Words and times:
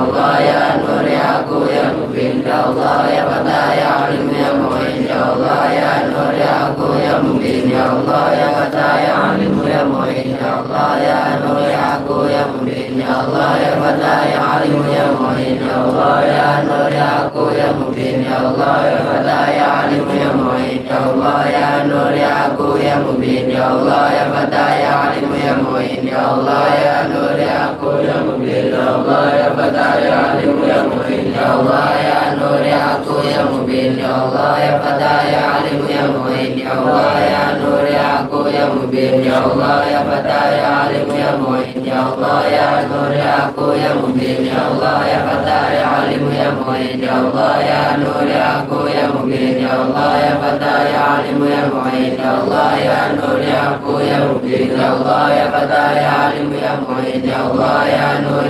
Allah 0.00 0.40
ya 0.40 0.60
Nur 0.80 1.04
ya 1.04 1.44
Aku 1.44 1.68
ya 1.68 1.84
Mubin 1.92 2.40
Ya 2.40 2.56
Allah 2.72 3.04
ya 3.12 3.22
Fatah 3.28 3.68
ya 3.76 3.88
Alim 4.08 4.32
ya 4.32 4.48
Mu'in 4.56 5.04
Ya 5.04 5.20
Allah 5.28 5.64
ya 5.68 5.90
Nur 6.08 6.32
ya 6.40 6.52
Aku 6.72 6.88
ya 6.96 7.14
Mubin 7.20 7.64
Ya 7.68 7.84
Allah 7.84 8.24
ya 8.32 8.48
Fatah 8.56 8.94
ya 9.04 9.12
Alim 9.36 9.54
ya 9.60 9.82
Mu'in 9.84 10.28
Ya 10.40 10.48
Allah 10.64 10.92
ya 11.04 11.18
Nur 11.44 11.60
ya 11.68 11.84
Aku 12.00 12.16
ya 12.32 12.42
Mubin 12.48 12.96
Ya 12.96 13.12
Allah 13.12 13.50
ya 13.60 13.72
Fatah 13.76 14.20
ya 14.24 14.40
Alim 14.56 14.80
ya 14.88 15.04
Mu'in 15.12 15.56
Ya 15.60 15.74
Allah 15.84 16.16
ya 16.24 16.48
Nur 16.64 16.88
ya 16.88 17.08
Aku 17.28 17.44
ya 17.52 17.68
Mubin 17.76 18.16
Ya 18.24 18.36
Allah 18.40 18.76
ya 18.80 18.96
Fatah 19.04 19.44
ya 19.52 19.66
Alim 19.84 20.06
ya 20.16 20.28
Mu'in 20.32 20.80
Ya 20.88 20.96
Allah 20.96 21.40
ya 21.44 21.68
Nur 21.84 22.12
ya 22.16 22.32
Aku 22.48 22.68
ya 22.80 22.94
Mubin 23.04 23.44
Ya 23.52 23.64
Allah 23.68 24.04
ya 24.16 24.24
Fatah 24.32 24.70
ya 24.80 24.92
Alim 25.12 25.28
ya 25.36 25.52
Mu'in 25.60 26.02
Ya 26.08 26.20
Allah 26.24 26.64
ya 26.72 26.96
Nur 27.12 27.36
ya 27.36 27.54
Aku 27.76 27.90
ya 28.00 28.16
Mubin 28.24 28.64
Ya 28.72 28.84
Allah 28.96 29.24
ya 29.36 29.39
Fatah 29.70 30.02
ya 30.02 30.34
Alim 30.34 30.66
ya 30.66 30.82
Mu'in 30.82 31.30
Ya 31.30 31.46
Allah 31.54 31.94
ya 31.94 32.18
Nur 32.34 32.58
ya 32.58 32.98
Aku 32.98 33.22
ya 33.22 33.42
Mubin 33.46 33.94
Ya 33.94 34.10
Allah 34.10 34.58
ya 34.58 34.72
Fatah 34.82 35.22
ya 35.30 35.42
Alim 35.62 35.86
ya 35.86 36.02
Mu'in 36.10 36.58
Ya 36.58 36.74
Allah 36.74 37.14
ya 37.22 37.42
Nur 37.54 37.86
ya 37.86 38.06
Aku 38.26 38.50
ya 38.50 38.66
Mubin 38.66 39.22
Ya 39.22 39.38
Allah 39.38 39.78
ya 39.86 40.00
Fatah 40.02 40.46
ya 40.58 40.70
Alim 40.90 41.06
ya 41.14 41.30
Mu'in 41.38 41.78
Ya 41.86 42.02
Allah 42.02 42.42
ya 42.50 42.66
Nur 42.90 43.14
ya 43.14 43.30
Aku 43.46 43.66
ya 43.78 43.90
Mubin 43.94 44.42
Ya 44.42 44.58
Allah 44.58 44.98
ya 45.06 45.18
Fatah 45.22 45.66
ya 45.70 45.86
Alim 46.02 46.24
ya 46.34 46.48
Mu'in 46.50 46.98
Ya 46.98 47.14
Allah 47.14 47.54
ya 47.62 47.80
Nur 47.94 48.26
ya 48.26 48.46
Aku 48.66 48.78
ya 48.90 49.04
Mubin 49.14 49.54
Ya 49.54 49.70
Allah 49.70 50.10
ya 50.18 50.32
Fatah 50.34 50.78
ya 50.82 51.02
Alim 51.22 51.38
ya 51.46 51.62
Ya 51.90 52.38
Allah 52.38 52.78
ya 52.78 53.18
Nur 53.18 53.42
ya 53.42 53.74
Aku 53.74 53.98
ya 53.98 54.22
Allah 54.22 55.26
ya 55.34 55.50
Fatah 55.50 55.90
ya 55.98 56.30
ya 56.30 56.78
Mu'in 56.78 57.26
Ya 57.26 57.42
Allah 57.42 57.42
ya 57.90 58.22
Nur 58.22 58.46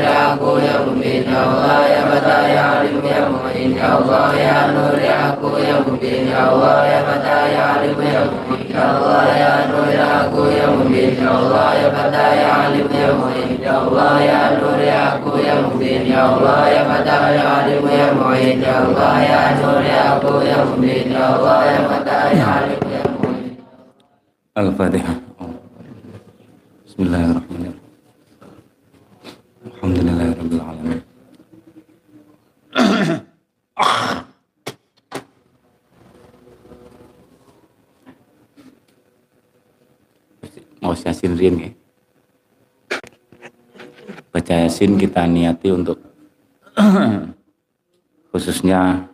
ya 9.96 10.20
Aku 10.20 10.44
ya 10.44 10.68
Mubin 10.76 10.84
Ya 11.08 11.48
Allah 11.48 11.72
ya 11.72 11.80
Fatah 11.88 12.28
ya 12.28 12.44
Alim 12.44 12.92
ya 12.92 13.08
Mu'in 13.16 13.56
Ya 13.56 13.72
Allah 13.72 13.96
ya 14.04 14.36
Nur 14.52 14.68
ya 14.68 15.08
Aku 15.08 15.32
ya 15.32 15.64
Mubin 15.64 16.04
Ya 16.04 16.28
Allah 16.28 16.60
ya 16.60 16.84
Fatah 16.92 17.32
ya 17.32 17.56
Alim 17.56 17.88
ya 17.88 18.12
Mu'in 18.12 18.60
Ya 18.60 18.84
Allah 18.84 19.16
ya 19.24 19.56
Nur 19.56 19.80
ya 19.80 20.20
Aku 20.20 20.44
ya 20.44 20.60
Mubin 20.68 21.08
Ya 21.08 21.24
Allah 21.24 21.64
ya 21.64 21.80
Fatah 21.88 22.28
ya 22.36 22.44
Alim 22.60 22.89
Al-Fatihah. 24.60 25.16
Bismillahirrahmanirrahim. 26.84 27.80
Alhamdulillahirabbil 29.64 30.60
alamin. 30.60 31.00
Mau 40.84 40.92
yasin 40.92 41.32
rin 41.40 41.54
ya. 41.56 41.70
Baca 44.28 44.54
yasin 44.68 45.00
kita 45.00 45.24
niati 45.24 45.72
untuk 45.72 45.96
khususnya 48.28 49.08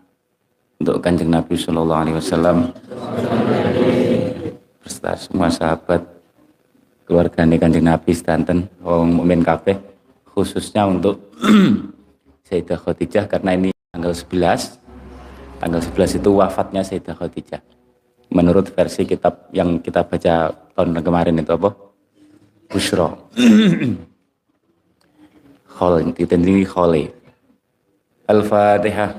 untuk 0.83 0.99
kanjeng 0.99 1.31
Nabi 1.31 1.55
Shallallahu 1.55 2.03
Alaihi 2.03 2.19
Wasallam 2.19 2.75
beserta 4.87 5.19
semua 5.19 5.51
sahabat 5.51 5.99
keluarga 7.11 7.43
kanjeng 7.43 7.83
Nabi 7.83 8.15
sedanten 8.15 8.71
wong 8.79 9.19
mukmin 9.19 9.43
kabeh 9.43 9.75
khususnya 10.31 10.87
untuk 10.87 11.19
Sayyidah 12.47 12.79
Khadijah 12.79 13.27
karena 13.27 13.59
ini 13.59 13.75
tanggal 13.91 14.15
11 14.15 15.59
tanggal 15.59 15.83
11 15.83 16.23
itu 16.23 16.31
wafatnya 16.39 16.87
Sayyidah 16.87 17.19
Khadijah. 17.19 17.59
Menurut 18.31 18.71
versi 18.71 19.03
kitab 19.03 19.51
yang 19.51 19.83
kita 19.83 20.07
baca 20.07 20.55
tahun 20.55 21.03
kemarin 21.03 21.43
itu 21.43 21.51
apa? 21.51 21.75
Bushra. 22.71 23.11
Khol, 25.77 26.09
ditendiri 26.17 26.65
kholi 26.65 27.05
Al-Fatihah 28.33 29.13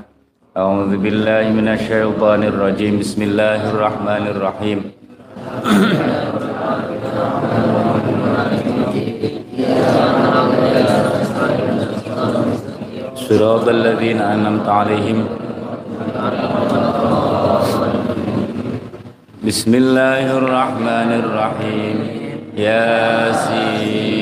A'udzu 0.58 0.98
billahi 0.98 1.54
minasyaitonir 1.54 2.58
rajim 2.58 2.98
Bismillahirrahmanirrahim 2.98 4.97
صراط 13.30 13.68
الذين 13.68 14.22
أنعمت 14.22 14.70
عليهم. 14.70 15.26
بسم 19.48 19.76
الله 19.76 20.38
الرحمن 20.38 21.10
الرحيم. 21.24 21.96
ياسين. 22.58 24.18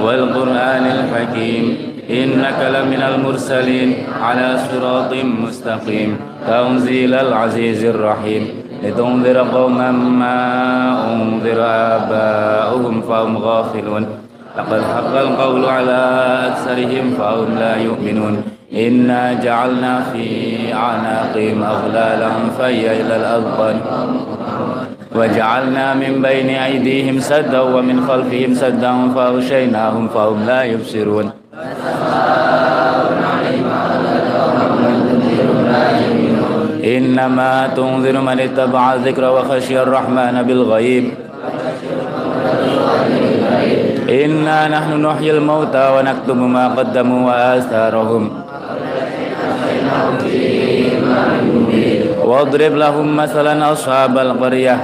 والقرآن 0.00 0.84
الحكيم. 0.86 1.76
إنك 2.10 2.58
لمن 2.60 3.02
المرسلين 3.02 3.94
على 4.22 4.58
صراط 4.72 5.12
مستقيم. 5.24 6.16
تنزيل 6.46 7.14
العزيز 7.14 7.84
الرحيم. 7.84 8.69
لتنذر 8.82 9.38
قوما 9.38 9.90
ما 9.92 10.36
أنذر 11.12 11.60
آباؤهم 11.96 13.02
فهم 13.02 13.38
غافلون. 13.38 14.06
لقد 14.58 14.82
حق 14.82 15.14
القول 15.16 15.64
على 15.64 16.00
أكثرهم 16.48 17.14
فهم 17.18 17.58
لا 17.58 17.76
يؤمنون. 17.76 18.42
إنا 18.74 19.32
جعلنا 19.32 20.00
في 20.12 20.24
أعناقهم 20.74 21.62
أغلالا 21.62 22.30
فهي 22.58 23.00
إلى 23.00 23.16
الأذقان. 23.16 23.80
وجعلنا 25.16 25.94
من 25.94 26.22
بين 26.22 26.48
أيديهم 26.48 27.20
سدا 27.20 27.60
ومن 27.60 28.06
خلفهم 28.08 28.54
سدا 28.54 28.94
فأغشيناهم 29.14 30.08
فهم 30.08 30.46
لا 30.46 30.62
يبصرون. 30.62 31.30
إنما 36.96 37.76
تنذر 37.76 38.16
من 38.20 38.40
اتبع 38.40 38.94
الذكر 38.94 39.24
وخشي 39.30 39.82
الرحمن 39.82 40.42
بالغيب. 40.42 41.04
إنا 44.10 44.58
نحن 44.68 44.90
نحيي 45.06 45.30
الموتى 45.30 45.84
ونكتب 45.94 46.36
ما 46.36 46.64
قدموا 46.68 47.20
وآثارهم. 47.28 48.24
واضرب 52.24 52.74
لهم 52.74 53.16
مثلا 53.16 53.72
أصحاب 53.72 54.18
القرية. 54.18 54.76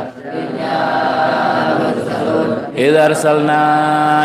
إذا 2.77 3.07
أرسلنا 3.07 3.61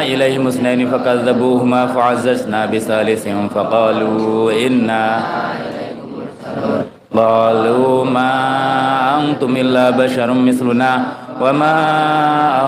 إليهم 0.03 0.47
اثنين 0.47 0.91
فكذبوهما 0.91 1.81
فعززنا 1.87 2.65
بثالث 2.65 3.23
فقالوا 3.55 4.51
إنا 4.51 5.03
قالوا 7.11 8.05
ما 8.07 8.31
أنتم 9.19 9.51
إلا 9.55 9.89
بشر 9.99 10.31
مثلنا 10.31 10.91
وما 11.43 11.75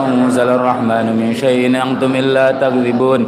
أنزل 0.03 0.49
الرحمن 0.49 1.15
من 1.15 1.31
شيء 1.31 1.71
أنتم 1.71 2.11
إلا 2.15 2.51
تكذبون. 2.51 3.21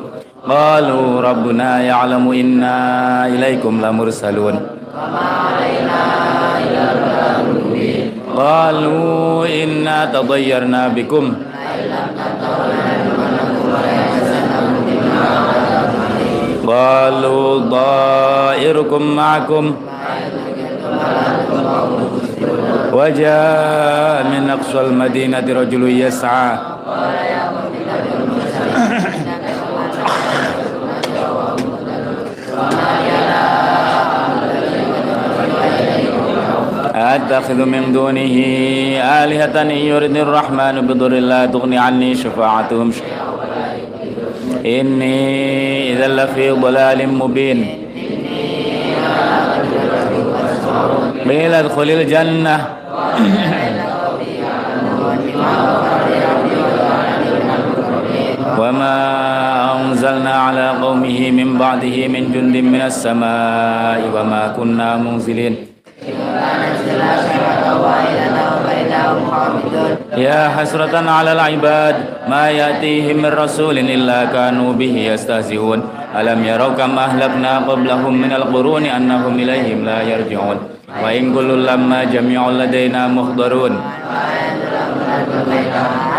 قالوا 0.43 1.21
ربنا 1.21 1.81
يعلم 1.81 2.25
إنا 2.31 2.77
إليكم 3.27 3.73
لمرسلون. 3.85 4.55
قالوا 8.35 9.47
إنا 9.63 9.97
تضيرنا 10.05 10.81
بكم. 10.87 11.25
قالوا 16.67 17.59
ضائركم 17.59 19.01
معكم. 19.15 19.65
وجاء 22.93 24.23
من 24.23 24.49
أقصى 24.49 24.81
المدينة 24.81 25.45
رجل 25.49 25.83
يسعى. 25.89 26.57
أتخذ 36.95 37.59
من 37.65 37.93
دونه 37.93 38.35
آلهة 39.23 39.55
إن 39.61 39.71
يرد 39.71 40.17
الرحمن 40.17 40.75
بضر 40.87 41.13
لا 41.19 41.45
تغني 41.45 41.77
عني 41.77 42.15
شفاعتهم. 42.15 42.91
إني 44.65 45.17
إذا 45.93 46.07
لفي 46.07 46.51
ضلال 46.51 46.99
مبين. 47.09 47.59
قيل 51.29 51.53
ادخل 51.53 51.89
الجنة. 51.89 52.57
وما 58.59 58.95
أنزلنا 59.75 60.33
على 60.45 60.67
قومه 60.83 61.19
من 61.31 61.57
بعده 61.57 61.97
من 62.07 62.23
جند 62.33 62.55
من 62.73 62.81
السماء 62.81 63.99
وما 64.15 64.43
كنا 64.57 64.97
منزلين. 64.97 65.55
يا 70.17 70.49
حسرة 70.55 70.95
على 71.09 71.31
العباد 71.31 71.95
ما 72.29 72.49
يأتيهم 72.49 73.17
من 73.23 73.31
رسول 73.43 73.77
إلا 73.77 74.25
كانوا 74.25 74.73
به 74.73 74.95
يستهزئون. 75.11 75.79
ألم 76.19 76.39
يروا 76.45 76.73
كم 76.79 76.99
أهلكنا 76.99 77.53
قبلهم 77.69 78.13
من 78.23 78.31
القرون 78.31 78.85
أنهم 78.85 79.33
إليهم 79.39 79.85
لا 79.85 79.99
يرجعون. 80.01 80.57
وإن 81.03 81.33
كل 81.35 81.65
لما 81.65 82.03
جميع 82.03 82.49
لدينا 82.49 83.07
محضرون 83.07 83.81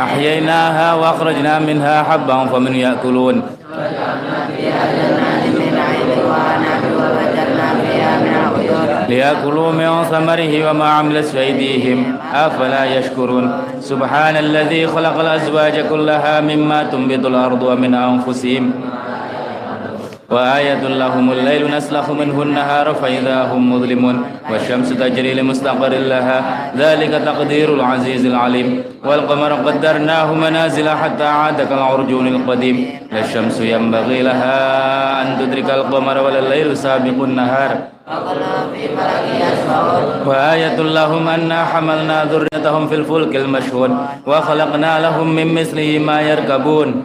أحييناها 0.03 0.95
وأخرجنا 0.95 1.59
منها 1.59 2.03
حبا 2.03 2.45
فمن 2.47 2.75
يأكلون 2.75 3.43
ليأكلوا 9.09 9.73
من 9.73 10.05
ثمره 10.11 10.71
وما 10.71 10.89
عملت 10.89 11.35
أيديهم 11.35 12.17
أفلا 12.35 12.85
يشكرون 12.85 13.53
سبحان 13.81 14.37
الذي 14.37 14.87
خلق 14.87 15.21
الأزواج 15.21 15.81
كلها 15.91 16.41
مما 16.41 16.83
تنبت 16.83 17.27
الأرض 17.27 17.63
ومن 17.63 17.95
أنفسهم 17.95 18.71
وآية 20.31 20.83
لهم 20.83 21.33
الليل 21.33 21.71
نسلخ 21.77 22.11
منه 22.11 22.43
النهار 22.43 22.95
فإذا 22.95 23.43
هم 23.43 23.73
مظلمون 23.73 24.25
والشمس 24.51 24.89
تجري 24.89 25.35
لمستقر 25.35 25.89
لها 25.89 26.39
ذلك 26.77 27.13
تقدير 27.25 27.75
العزيز 27.75 28.27
العليم. 28.27 28.83
والقمر 29.05 29.53
قدرناه 29.53 30.35
منازل 30.35 30.89
حتى 30.89 31.25
عاد 31.25 31.69
كالعرجون 31.69 32.27
القديم. 32.27 32.77
لا 33.13 33.21
الشمس 33.21 33.61
ينبغي 33.61 34.23
لها 34.23 34.57
أن 35.23 35.29
تدرك 35.39 35.71
القمر 35.71 36.19
ولا 36.19 36.39
الليل 36.39 36.77
سابق 36.77 37.23
النهار. 37.23 37.71
وآية 40.27 40.77
لهم 40.77 41.29
أنا 41.29 41.65
حملنا 41.65 42.25
ذريتهم 42.25 42.87
في 42.89 42.95
الفلك 42.95 43.37
المشهون 43.37 44.07
وخلقنا 44.27 45.01
لهم 45.01 45.35
من 45.35 45.55
مثله 45.55 45.99
ما 45.99 46.21
يركبون. 46.21 47.05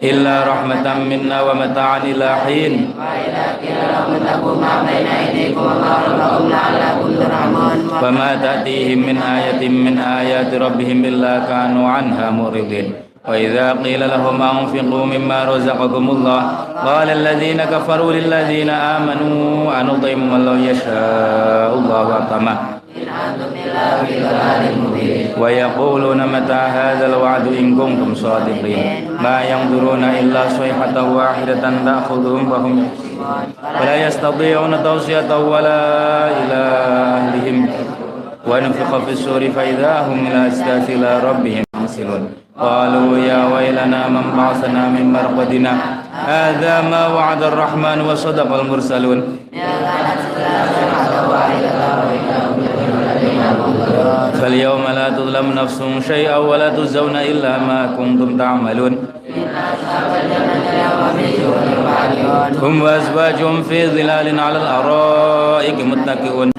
إلا 0.00 0.44
رحمة 0.48 0.86
منا 1.04 1.38
ومتاعا 1.42 1.98
إلى 2.08 2.28
حين. 2.44 2.74
وما 8.02 8.30
تأتيهم 8.42 8.98
من 8.98 9.16
آية 9.20 9.68
من 9.68 9.98
آيات 9.98 10.54
ربهم 10.54 11.04
إلا 11.04 11.38
كانوا 11.38 11.88
عنها 11.88 12.30
معرضين. 12.30 12.92
وإذا 13.28 13.72
قيل 13.84 14.00
لهم 14.00 14.42
أنفقوا 14.42 15.04
مما 15.06 15.44
رزقكم 15.44 16.04
الله 16.10 16.40
قال 16.86 17.08
الذين 17.10 17.60
كفروا 17.64 18.12
للذين 18.12 18.70
آمنوا 18.70 19.80
أنطعم 19.80 20.20
من 20.32 20.40
لو 20.48 20.56
يشاء 20.64 21.70
الله 21.76 22.06
أطعمه. 22.16 22.79
ويقولون 25.38 26.20
متى 26.26 26.52
هذا 26.52 27.06
الوعد 27.06 27.46
إن 27.46 27.66
كنتم 27.78 28.14
صادقين؟ 28.14 29.08
ما 29.22 29.42
ينظرون 29.42 30.04
إلا 30.04 30.42
صيحة 30.48 30.96
واحدة 31.16 31.64
تأخذهم 31.84 32.52
وهم 32.52 32.88
ولا 33.80 33.96
يستطيعون 34.06 34.72
توصية 34.84 35.30
ولا 35.38 35.80
إلى 36.28 36.60
أهلهم. 37.18 37.68
ونفخ 38.48 38.90
في 39.04 39.12
السور 39.12 39.42
فإذا 39.56 39.94
هم 40.08 40.26
إلى 40.26 40.46
أجداث 40.46 40.90
إلى 40.90 41.10
ربهم 41.28 41.62
ينسلون. 41.80 42.22
قالوا 42.60 43.18
يا 43.18 43.40
ويلنا 43.54 44.08
من 44.08 44.26
بعثنا 44.36 44.82
من 44.88 45.12
مرقدنا؟ 45.12 45.72
هذا 46.12 46.74
ما 46.90 47.06
وعد 47.08 47.42
الرحمن 47.42 48.00
وصدق 48.00 48.50
المرسلون. 48.60 49.18
فاليوم 54.40 54.84
لا 54.94 55.08
تظلم 55.10 55.52
نفس 55.52 55.82
شيئا 56.08 56.36
ولا 56.36 56.68
تجزون 56.68 57.16
إلا 57.16 57.58
ما 57.58 57.80
كنتم 57.98 58.38
تعملون. 58.38 58.92
هم 62.62 62.82
وأزواجهم 62.82 63.62
في 63.62 63.86
ظلال 63.86 64.40
على 64.40 64.58
الأرائك 64.58 65.78
متكئون. 65.84 66.50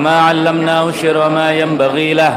وما 0.00 0.20
علمناه 0.32 0.88
الشر 0.88 1.16
وما 1.16 1.52
ينبغي 1.52 2.14
له. 2.14 2.34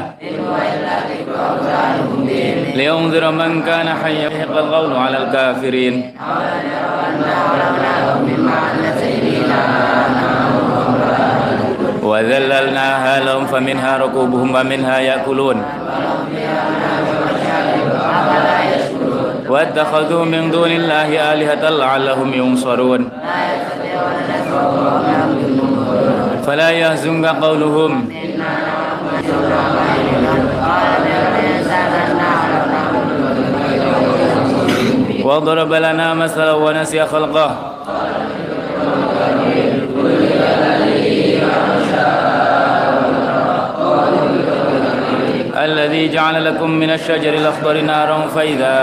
لينذر 2.76 3.32
من 3.32 3.64
كان 3.64 3.88
حيا 4.04 4.28
يحق 4.28 4.52
القول 4.52 4.92
على 4.96 5.18
الكافرين. 5.24 5.96
وذللناها 12.04 13.20
لهم 13.20 13.46
فمنها 13.46 13.98
ركوبهم 13.98 14.56
ومنها 14.56 14.98
يأكلون. 15.00 15.58
واتخذوا 19.50 20.26
من 20.26 20.52
دون 20.52 20.72
الله 20.72 21.10
آلهة 21.34 21.64
لعلهم 21.70 22.30
ينصرون. 22.34 23.02
فلا 26.46 26.70
يحزنك 26.70 27.26
قولهم. 27.26 28.10
وضرب 35.24 35.74
لنا 35.74 36.14
مثلا 36.14 36.52
ونسي 36.54 37.06
خلقه. 37.06 37.50
الذي 45.64 46.10
جعل 46.10 46.46
لكم 46.46 46.70
من 46.70 46.90
الشجر 46.90 47.34
الأخضر 47.34 47.82
نارا 47.82 48.28
فإذا 48.36 48.76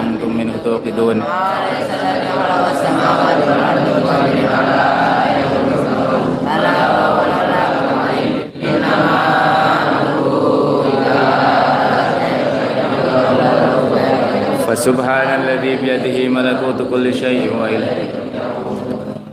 أنتم 0.00 0.30
منه 0.36 0.52
توقدون. 0.64 1.24
فسبحان 14.83 15.29
الذي 15.41 15.73
بيده 15.83 16.17
ملكوت 16.29 16.79
كل 16.91 17.05
شيء 17.13 17.43
وإليه 17.61 18.09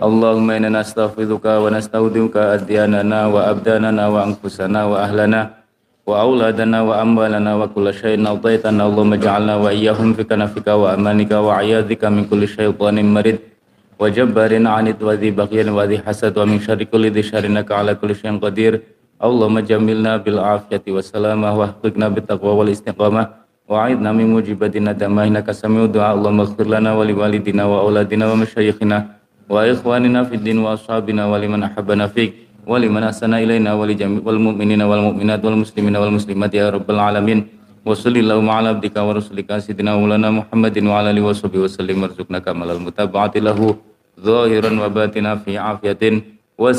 اللهم 0.02 0.48
إنا 0.50 0.68
نستغفرك 0.80 1.44
ونستودعك 1.62 2.36
أدياننا 2.36 3.20
وأبداننا 3.34 4.04
وأنفسنا 4.14 4.80
وأهلنا 4.84 5.40
وأولادنا 6.06 6.78
وأموالنا 6.88 7.50
وكل 7.60 7.86
شيء 7.94 8.16
أعطيتنا 8.26 8.82
اللهم 8.86 9.12
اجعلنا 9.12 9.54
وإياهم 9.56 10.08
في 10.16 10.22
كنفك 10.24 10.66
وأمانك 10.68 11.32
وعياذك 11.46 12.02
من 12.04 12.22
كل 12.30 12.42
شيطان 12.48 12.96
مريد 13.14 13.38
وجبار 14.00 14.52
عنيد 14.74 14.98
وذي 15.02 15.30
بغي 15.30 15.70
وذي 15.70 15.96
حسد 16.06 16.38
ومن 16.38 16.60
شر 16.60 16.80
كل 16.92 17.04
ذي 17.10 17.22
شر 17.22 17.44
إنك 17.46 17.72
على 17.72 17.94
كل 17.94 18.10
شيء 18.14 18.38
قدير 18.44 18.72
اللهم 19.24 19.58
جملنا 19.70 20.12
بالعافية 20.16 20.84
والسلامة 20.88 21.48
واحفظنا 21.58 22.06
بالتقوى 22.08 22.52
والاستقامة 22.58 23.39
وعيدنا 23.70 24.10
من 24.12 24.26
موجبات 24.34 24.76
الندامة 24.76 25.20
إنك 25.28 25.48
سميع 25.50 25.84
الدعاء 25.90 26.14
اللهم 26.16 26.40
اغفر 26.40 26.66
لنا 26.74 26.90
ولوالدنا 26.98 27.62
وأولادنا 27.64 28.24
ومشايخنا 28.32 28.98
وإخواننا 29.50 30.20
في 30.28 30.34
الدين 30.38 30.58
وأصحابنا 30.58 31.22
ولمن 31.26 31.60
أحبنا 31.68 32.06
فيك 32.14 32.32
ولمن 32.66 33.02
أحسن 33.10 33.32
إلينا 33.34 33.70
ولجميع 33.74 34.20
والمؤمنين 34.26 34.82
والمؤمنات 34.82 35.40
والمسلمين 35.44 35.94
والمسلمات 35.96 36.52
يا 36.54 36.70
رب 36.70 36.88
العالمين 36.90 37.40
wa 37.86 37.94
sallallahu 37.94 38.50
ala 38.50 38.74
abdika 38.74 38.98
wa 39.06 39.14
rasulika 39.14 39.62
sayyidina 39.62 39.94
maulana 39.94 40.26
Muhammadin 40.34 40.90
wa 40.90 40.98
ala 40.98 41.14
alihi 41.14 41.22
wa 41.22 41.30
sahbihi 41.30 41.62
wa 41.62 41.70
sallim 41.70 42.02
warzuqna 42.02 42.42
kamalal 42.42 42.82
mutaba'ati 42.82 43.38
lahu 43.38 43.78
zahiran 44.18 44.74
wa 44.74 44.90
batina 44.90 45.38
fi 45.38 45.54
afiyatin 45.54 46.34
wa 46.58 46.74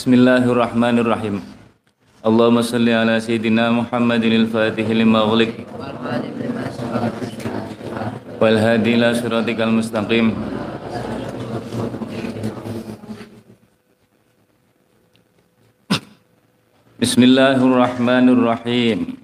Bismillahirrahmanirrahim. 0.00 1.44
Allahumma 2.24 2.64
salli 2.64 2.88
ala 2.88 3.20
sayyidina 3.20 3.68
Muhammadin 3.68 4.48
al-Fatih 4.48 4.88
lima 4.96 5.28
ughliq 5.28 5.68
wal 8.40 8.56
hadi 8.56 8.96
ila 8.96 9.12
siratikal 9.12 9.68
mustaqim. 9.68 10.32
Bismillahirrahmanirrahim. 16.96 19.19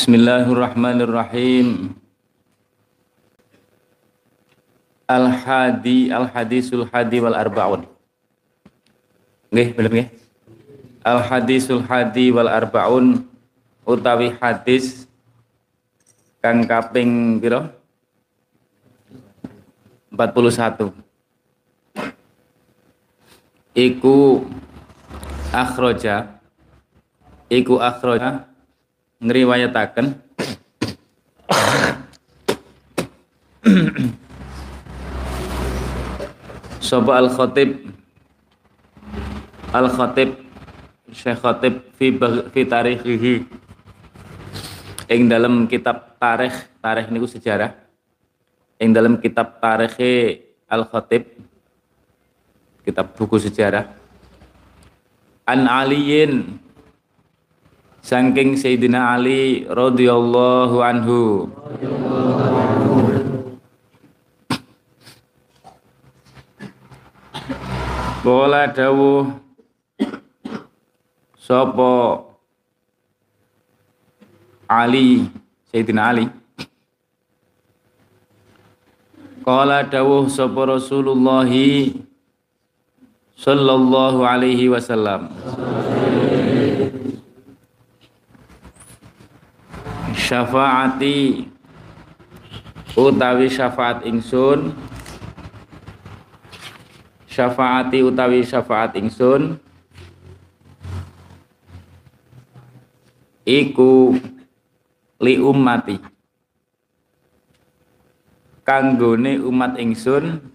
Bismillahirrahmanirrahim. 0.00 1.92
Al-hadi 5.04 6.08
al-hadisul 6.08 6.88
hadi 6.88 7.20
wal 7.20 7.36
arbaun. 7.36 7.84
Nggih, 9.52 9.76
belum 9.76 9.92
nggih? 9.92 10.08
Al-hadisul 11.04 11.84
hadi 11.84 12.32
wal 12.32 12.48
arbaun 12.48 13.28
utawi 13.84 14.32
hadis 14.40 15.04
kang 16.40 16.64
kaping 16.64 17.36
pira? 17.36 17.68
41. 20.16 20.96
Iku 23.76 24.48
akhroja 25.52 26.40
iku 27.52 27.76
akhroja 27.76 28.48
ngriwayataken. 29.20 30.16
Sopo 36.80 37.12
al 37.12 37.28
khatib 37.30 37.92
al 39.70 39.86
khatib 39.92 40.50
Syekh 41.10 41.42
Khatib 41.42 41.90
fi 41.98 42.14
fi 42.54 42.62
tarikhihi 42.62 43.34
ing 45.10 45.26
dalam 45.26 45.66
kitab 45.66 46.14
tarikh 46.22 46.54
tarikh 46.78 47.10
niku 47.10 47.26
sejarah. 47.26 47.74
Ing 48.78 48.94
dalam 48.94 49.18
kitab 49.18 49.58
tarikh 49.58 49.98
al 50.70 50.86
khatib 50.86 51.26
kitab 52.86 53.10
buku 53.18 53.42
sejarah. 53.42 53.90
An 55.50 55.66
aliyin 55.66 56.62
Sangking 58.00 58.56
Sayyidina 58.56 59.14
Ali 59.14 59.68
radhiyallahu 59.68 60.80
anhu. 60.80 61.20
Bola 68.20 68.68
dawuh 68.68 69.32
sapa 71.40 72.20
Ali 74.68 75.32
Sayyidina 75.72 76.12
Ali 76.12 76.28
Qala 79.40 79.88
dawuh 79.88 80.28
sapa 80.28 80.68
Rasulullah 80.68 81.48
sallallahu 83.40 84.20
alaihi 84.20 84.68
wasallam 84.68 85.32
syafaati 90.30 91.50
utawi 92.94 93.50
syafaat 93.50 94.06
ingsun. 94.06 94.70
Syafaati 97.26 97.98
utawi 98.06 98.46
syafaat 98.46 98.94
ingsun. 98.94 99.58
Iku 103.42 104.14
li 105.18 105.34
ummati. 105.42 105.98
Kanggone 108.62 109.42
umat 109.42 109.82
ingsun. 109.82 110.46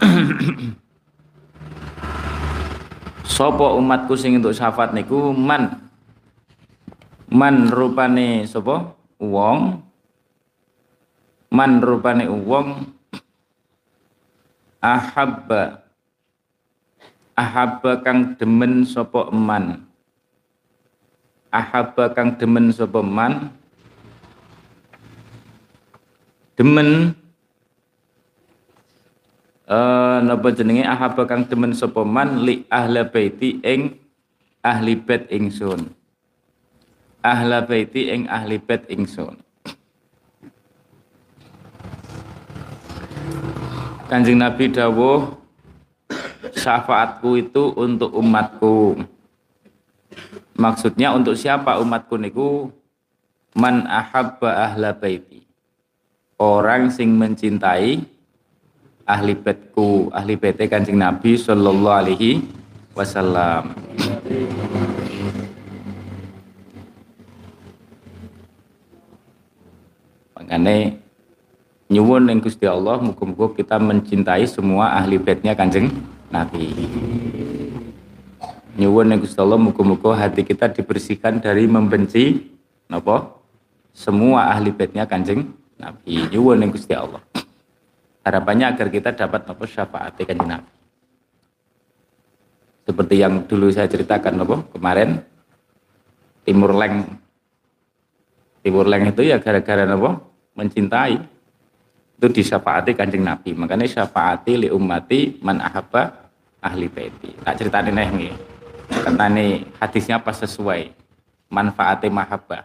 Sopo 3.28 3.76
umatku 3.76 4.16
sing 4.16 4.40
untuk 4.40 4.56
syafaat 4.56 4.96
niku? 4.96 5.36
Man 5.36 5.89
man 7.30 7.70
rupane 7.70 8.44
sapa? 8.44 8.94
Wong. 9.22 9.78
Man 11.50 11.72
rupane 11.78 12.26
wong. 12.26 12.90
Ahabba. 14.82 15.86
Ahabba 17.38 18.02
kang 18.02 18.34
demen 18.36 18.84
sapa 18.84 19.30
man. 19.30 19.86
Ahabba 21.54 22.12
kang 22.12 22.34
demen 22.36 22.74
sapa 22.74 23.00
man. 23.00 23.54
Demen. 26.58 27.14
Eh 29.70 30.18
napa 30.26 30.50
jenenge? 30.50 30.82
Ahabba 30.82 31.24
kang 31.30 31.46
demen 31.46 31.72
sapa 31.72 32.02
man 32.02 32.42
li 32.42 32.66
ahli 32.66 33.06
baiti 33.06 33.62
ing 33.62 33.94
ahli 34.60 34.98
bait 34.98 35.30
ingsun 35.32 35.99
ahla 37.20 37.64
baiti 37.64 38.08
ing 38.08 38.28
ahli 38.28 38.56
bait 38.56 38.84
ingsun. 38.88 39.36
Kanjeng 44.10 44.42
Nabi 44.42 44.72
dawuh 44.72 45.38
syafaatku 46.50 47.38
itu 47.38 47.70
untuk 47.78 48.10
umatku. 48.10 49.06
Maksudnya 50.58 51.14
untuk 51.14 51.38
siapa 51.38 51.78
umatku 51.78 52.18
niku? 52.18 52.74
Man 53.54 53.86
ahabba 53.86 54.66
ahla 54.66 54.90
baiti. 54.92 55.46
Orang 56.40 56.90
sing 56.90 57.14
mencintai 57.14 58.02
ahli 59.10 59.34
baitku 59.34 60.08
ahli 60.14 60.38
baitnya 60.38 60.70
kanjeng 60.70 60.98
Nabi 60.98 61.34
sallallahu 61.34 61.98
alaihi 61.98 62.46
wasallam 62.94 63.74
Makanya 70.50 70.98
nyuwun 71.86 72.26
yang 72.26 72.42
Gusti 72.42 72.66
Allah 72.66 72.98
muga-muga 72.98 73.54
kita 73.54 73.78
mencintai 73.78 74.50
semua 74.50 74.98
ahli 74.98 75.14
baitnya 75.14 75.54
Kanjeng 75.54 75.94
Nabi. 76.26 76.74
Nyuwun 78.74 79.14
yang 79.14 79.22
Gusti 79.22 79.38
Allah 79.38 79.62
muga-muga 79.62 80.18
hati 80.18 80.42
kita 80.42 80.66
dibersihkan 80.74 81.38
dari 81.38 81.70
membenci 81.70 82.50
napa? 82.90 83.30
Semua 83.94 84.50
ahli 84.50 84.74
baitnya 84.74 85.06
Kanjeng 85.06 85.54
Nabi. 85.78 86.26
Nyuwun 86.34 86.66
yang 86.66 86.74
Gusti 86.74 86.98
Allah. 86.98 87.22
Harapannya 88.26 88.74
agar 88.74 88.90
kita 88.90 89.14
dapat 89.14 89.46
napa 89.46 89.64
syafaat 89.70 90.18
Kanjeng 90.18 90.50
Nabi. 90.50 90.72
Seperti 92.90 93.22
yang 93.22 93.46
dulu 93.46 93.70
saya 93.70 93.86
ceritakan 93.86 94.34
napa 94.34 94.66
kemarin 94.74 95.22
Timur 96.42 96.74
Leng 96.74 97.06
Timur 98.66 98.90
Leng 98.90 99.14
itu 99.14 99.22
ya 99.22 99.38
gara-gara 99.38 99.86
napa 99.86 100.29
mencintai. 100.54 101.18
Itu 102.20 102.28
disyafaati 102.28 102.92
kanjeng 102.92 103.24
Nabi. 103.24 103.56
Makanya 103.56 103.88
syafaati 103.88 104.66
li 104.66 104.68
ummati 104.68 105.40
man 105.40 105.56
ahabba 105.64 106.28
ahli 106.60 106.86
baiti. 106.92 107.32
Tak 107.40 107.56
ceritain 107.56 107.88
nih 107.88 108.08
nih 108.12 108.32
katanya 108.90 109.44
hadisnya 109.80 110.16
pas 110.20 110.36
sesuai. 110.36 110.92
Manfaatnya 111.50 112.14
mahabbah. 112.14 112.62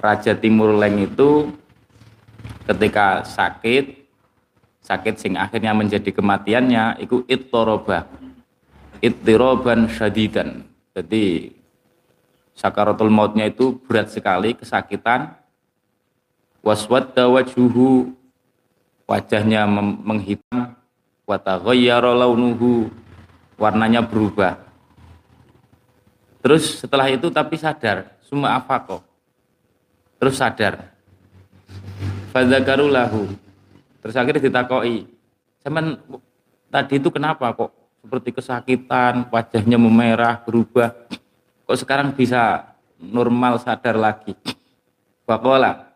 Raja 0.00 0.32
Timur 0.32 0.72
Leng 0.72 1.04
itu 1.04 1.52
ketika 2.64 3.20
sakit 3.28 4.04
sakit 4.84 5.14
sing 5.16 5.32
akhirnya 5.36 5.72
menjadi 5.72 6.12
kematiannya 6.12 7.00
itu 7.00 7.24
ittoroba. 7.28 8.08
Ittiroban 9.04 9.88
syadidan. 9.92 10.64
Jadi 10.96 11.52
sakaratul 12.56 13.12
mautnya 13.12 13.50
itu 13.50 13.76
berat 13.84 14.08
sekali, 14.08 14.56
kesakitan. 14.56 15.36
Waswadda 16.64 17.28
wajhuhu 17.28 18.08
wajahnya 19.04 19.68
menghitam 20.00 20.72
wa 21.28 21.36
taghayyara 21.36 22.16
launuhu 22.16 22.88
warnanya 23.60 24.00
berubah. 24.00 24.56
Terus 26.40 26.80
setelah 26.80 27.12
itu 27.12 27.28
tapi 27.28 27.60
sadar, 27.60 28.16
semua 28.24 28.56
afaqo. 28.56 29.04
Terus 30.16 30.40
sadar. 30.40 30.88
Fadzakaru 32.32 32.88
lahu. 32.88 33.28
Terus 34.00 34.16
akhirnya 34.16 34.48
ditakoi. 34.48 35.04
Cuman 35.64 36.00
tadi 36.72 36.96
itu 36.96 37.12
kenapa 37.12 37.52
kok 37.52 37.72
seperti 38.00 38.40
kesakitan, 38.40 39.28
wajahnya 39.28 39.76
memerah, 39.76 40.40
berubah. 40.40 40.96
Kok 41.68 41.76
sekarang 41.76 42.16
bisa 42.16 42.72
normal 43.00 43.60
sadar 43.60 43.96
lagi? 43.96 44.32
Waqala 45.24 45.93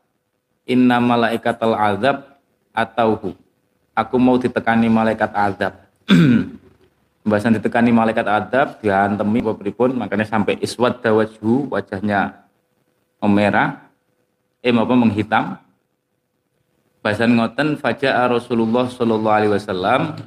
inna 0.69 1.01
malaikatal 1.01 1.73
azab 1.73 2.37
atauhu. 2.77 3.33
Aku 3.97 4.21
mau 4.21 4.37
ditekani 4.39 4.87
malaikat 4.87 5.33
azab. 5.35 5.75
Pembahasan 7.25 7.59
ditekani 7.59 7.91
malaikat 7.91 8.29
azab, 8.29 8.79
dihantemi 8.79 9.43
pripun, 9.43 9.99
makanya 9.99 10.29
sampai 10.29 10.61
iswad 10.63 11.03
dawajhu, 11.03 11.67
wajahnya 11.73 12.47
memerah, 13.19 13.91
eh 14.63 14.71
apa 14.71 14.95
menghitam. 14.95 15.59
Bahasan 17.03 17.35
ngoten 17.35 17.81
faja'a 17.81 18.31
Rasulullah 18.31 18.91
sallallahu 18.91 19.37
alaihi 19.39 19.55
wasallam 19.55 20.19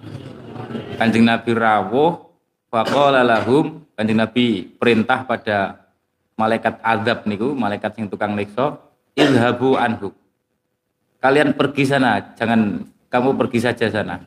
Kanjeng 0.96 1.28
Nabi 1.28 1.52
rawuh 1.52 2.32
faqala 2.72 3.28
lahum 3.28 3.84
Kanjeng 3.92 4.16
Nabi 4.16 4.72
perintah 4.80 5.28
pada 5.28 5.82
malaikat 6.40 6.80
azab 6.82 7.28
niku, 7.28 7.54
malaikat 7.54 7.92
sing 7.94 8.08
tukang 8.10 8.34
niksa, 8.34 8.80
ilhabu 9.14 9.78
anhu. 9.78 10.10
Kalian 11.22 11.54
pergi 11.54 11.86
sana, 11.86 12.34
jangan 12.34 12.82
kamu 13.14 13.38
pergi 13.38 13.60
saja 13.62 13.86
sana. 13.94 14.18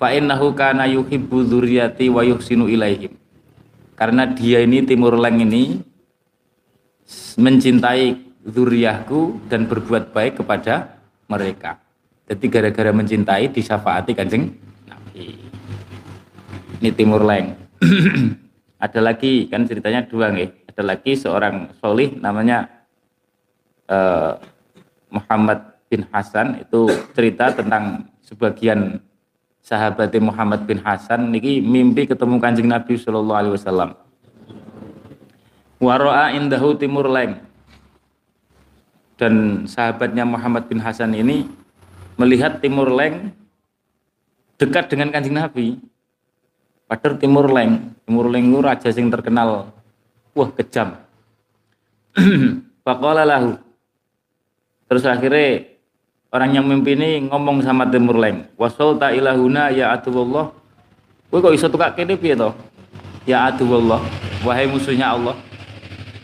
Fa 0.00 0.16
innahu 0.16 0.56
kana 0.56 0.88
yuhibbu 0.88 1.44
dzurriyyati 1.44 2.08
wa 2.08 2.24
yuhsinu 2.24 2.64
ilaihim. 2.72 3.12
Karena 4.00 4.24
dia 4.24 4.64
ini 4.64 4.80
Timur 4.80 5.12
Leng 5.20 5.44
ini 5.44 5.76
mencintai 7.36 8.16
zuriyahku 8.48 9.44
dan 9.52 9.68
berbuat 9.68 10.16
baik 10.16 10.40
kepada 10.40 10.96
mereka. 11.28 11.76
Jadi 12.24 12.48
gara-gara 12.48 12.96
mencintai 12.96 13.52
disyafaati 13.52 14.16
kanjeng 14.16 14.56
ini 16.80 16.90
Timur 16.96 17.20
Leng. 17.28 17.52
ada 18.84 19.00
lagi 19.04 19.52
kan 19.52 19.68
ceritanya 19.68 20.08
dua 20.08 20.32
nih. 20.32 20.48
Ada 20.72 20.82
lagi 20.96 21.12
seorang 21.12 21.76
solih 21.76 22.16
namanya 22.16 22.64
uh, 23.92 24.40
Muhammad 25.12 25.60
bin 25.90 26.06
Hasan 26.14 26.62
itu 26.62 26.86
cerita 27.12 27.50
tentang 27.50 28.06
sebagian 28.22 29.02
sahabat 29.58 30.14
Muhammad 30.22 30.62
bin 30.64 30.78
Hasan 30.78 31.34
niki 31.34 31.58
mimpi 31.58 32.06
ketemu 32.06 32.38
kanjeng 32.38 32.70
Nabi 32.70 32.94
Shallallahu 32.94 33.40
Alaihi 33.42 33.54
Wasallam. 33.58 33.90
Waroa 35.82 36.30
indahu 36.30 36.78
Timur 36.78 37.10
Leng 37.10 37.42
dan 39.18 39.66
sahabatnya 39.66 40.22
Muhammad 40.22 40.70
bin 40.70 40.78
Hasan 40.78 41.10
ini 41.12 41.50
melihat 42.14 42.62
Timur 42.62 42.86
Leng 42.88 43.34
dekat 44.56 44.88
dengan 44.88 45.10
kanjeng 45.10 45.34
Nabi 45.34 45.90
Padahal 46.90 47.22
Timur 47.22 47.46
Leng, 47.46 47.94
Timur 48.02 48.26
Leng 48.26 48.50
itu 48.50 48.58
raja 48.58 48.90
sing 48.90 49.06
terkenal 49.14 49.70
wah 50.34 50.50
kejam. 50.50 50.98
Pakola 52.86 53.22
lahu. 53.22 53.54
Terus 54.90 55.06
akhirnya 55.06 55.69
orang 56.30 56.50
yang 56.54 56.64
mimpi 56.66 56.94
ini 56.94 57.26
ngomong 57.26 57.62
sama 57.62 57.86
Timur 57.90 58.18
Leng, 58.18 58.46
wasol 58.54 58.96
ta 58.96 59.10
ilahuna 59.10 59.70
ya 59.74 59.94
atullah. 59.94 60.54
Kowe 61.30 61.38
kok 61.38 61.54
iso 61.54 61.70
tukak 61.70 61.94
kene 61.94 62.18
piye 62.18 62.34
to? 62.34 62.50
Ya 63.26 63.50
atullah, 63.50 64.02
wahai 64.42 64.66
musuhnya 64.66 65.14
Allah. 65.14 65.34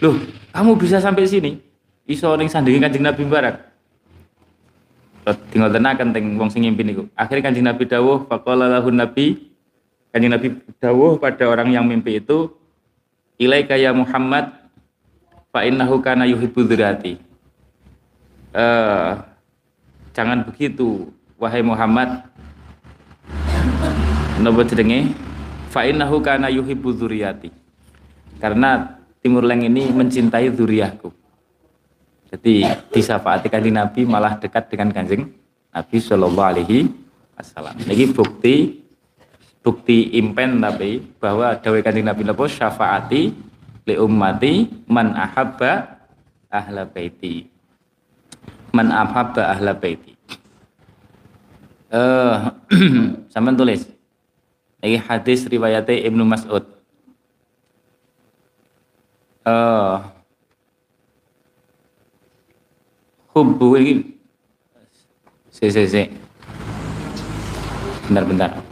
Loh, 0.03 0.19
kamu 0.51 0.79
bisa 0.79 0.99
sampai 0.99 1.27
sini? 1.27 1.59
Iso 2.07 2.31
ning 2.39 2.47
sandingi 2.47 2.79
Kanjeng 2.79 3.03
Nabi 3.03 3.23
Barak. 3.27 3.67
Tinggal 5.51 5.75
tenakan 5.75 6.15
teng 6.15 6.39
wong 6.39 6.51
sing 6.55 6.63
ngimpi 6.63 6.87
niku. 6.87 7.11
Akhirnya 7.19 7.51
Kanjeng 7.51 7.67
Nabi 7.67 7.83
dawuh 7.83 8.31
faqala 8.31 8.71
lahu 8.71 8.95
Nabi 8.95 9.57
Kanjeng 10.15 10.33
Nabi 10.33 10.49
dawuh 10.81 11.21
pada 11.21 11.45
orang 11.45 11.69
yang 11.75 11.85
mimpi 11.85 12.23
itu, 12.23 12.49
"Ilaika 13.37 13.77
ya 13.77 13.93
Muhammad 13.93 14.49
fa 15.53 15.61
innahu 15.67 16.01
kana 16.01 16.25
yuhibbu 16.25 16.65
dzurati." 16.65 17.21
Uh, 18.57 19.21
jangan 20.17 20.41
begitu 20.49 21.13
wahai 21.37 21.61
Muhammad. 21.61 22.25
Napa 24.41 24.65
jenenge? 24.65 25.13
Fa 25.69 25.85
innahu 25.85 26.25
kana 26.25 26.49
yuhibbu 26.49 26.97
dzurriyyati. 26.97 27.53
Karena 28.41 28.97
Timur 29.21 29.45
Leng 29.45 29.69
ini 29.69 29.93
mencintai 29.93 30.49
zuriyahku. 30.57 31.13
Jadi 32.33 32.65
disafaati 32.91 33.53
kanjeng 33.53 33.77
Nabi 33.77 34.09
malah 34.09 34.41
dekat 34.41 34.73
dengan 34.73 34.93
kanjeng 34.93 35.29
Nabi 35.73 35.97
Shallallahu 36.01 36.49
Alaihi 36.57 36.89
Wasallam. 37.37 37.77
Ini 37.85 38.13
bukti 38.13 38.87
bukti 39.61 40.15
impen 40.17 40.63
tapi 40.63 41.03
bahwa 41.21 41.59
dawe 41.59 41.79
kanjeng 41.85 42.07
Nabi 42.07 42.23
napa 42.25 42.45
syafaati 42.47 43.23
li 43.87 43.95
ummati 43.99 44.85
man 44.87 45.15
ahabba 45.15 46.03
ahla 46.51 46.87
baiti 46.87 47.56
man 48.77 48.93
ahabba 48.93 49.57
ahla 49.57 49.73
baiti. 49.73 50.13
Eh 51.89 52.37
sampean 53.33 53.57
tulis. 53.57 53.89
Ini 54.85 55.01
hadis 55.01 55.49
riwayatnya 55.49 56.05
Ibnu 56.13 56.29
Mas'ud. 56.29 56.65
Eh 59.49 59.97
hubbu 63.33 63.67
ini. 63.81 63.95
Si 65.49 65.73
si 65.73 65.83
si. 65.89 66.05
Bentar 68.07 68.25
bentar 68.29 68.66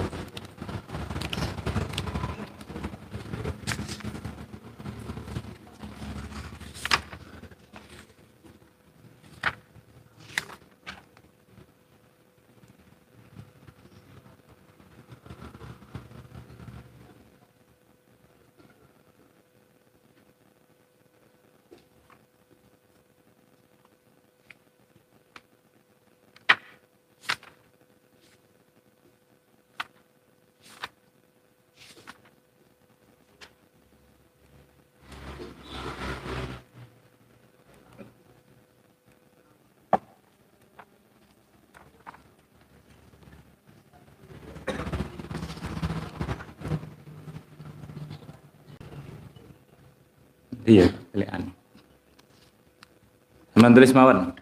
tulis 53.75 53.93
mawon. 53.93 54.33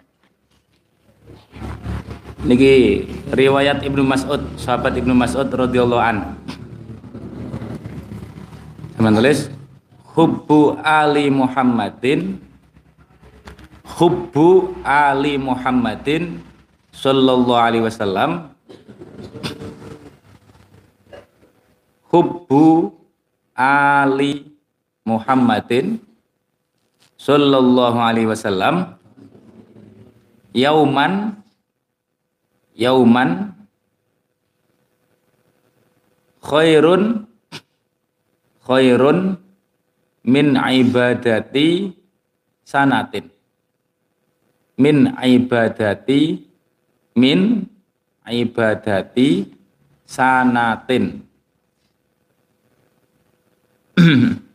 Niki 2.43 3.07
riwayat 3.33 3.87
Ibnu 3.87 4.03
Mas'ud, 4.05 4.43
sahabat 4.59 4.99
Ibnu 4.99 5.15
Mas'ud 5.15 5.49
radhiyallahu 5.49 6.03
an. 6.03 6.37
Sampeyan 9.03 9.19
tulis 9.19 9.41
hubbu 10.15 10.79
ali 10.85 11.27
Muhammadin 11.33 12.39
hubbu 13.99 14.77
ali 14.87 15.41
Muhammadin 15.41 16.39
sallallahu 16.95 17.59
alaihi 17.59 17.83
wasallam 17.89 18.53
hubbu 22.13 22.95
ali 23.59 24.53
Muhammadin 25.03 25.99
sallallahu 27.19 27.99
alaihi 27.99 28.31
wasallam 28.31 29.02
yauman 30.55 31.43
yauman 32.77 33.53
khairun 36.45 37.25
khairun 38.67 39.19
min 40.25 40.47
ibadati 40.57 41.93
sanatin. 42.65 43.27
Min 44.79 45.13
ibadati 45.21 46.21
min 47.17 47.69
ibadati 48.25 49.29
sanatin 50.07 51.23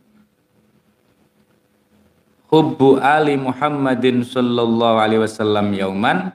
hubbu 2.48 2.98
ali 2.98 3.36
Muhammadin 3.36 4.24
sallallahu 4.24 4.96
alaihi 4.96 5.22
wasallam 5.22 5.72
yauman 5.76 6.32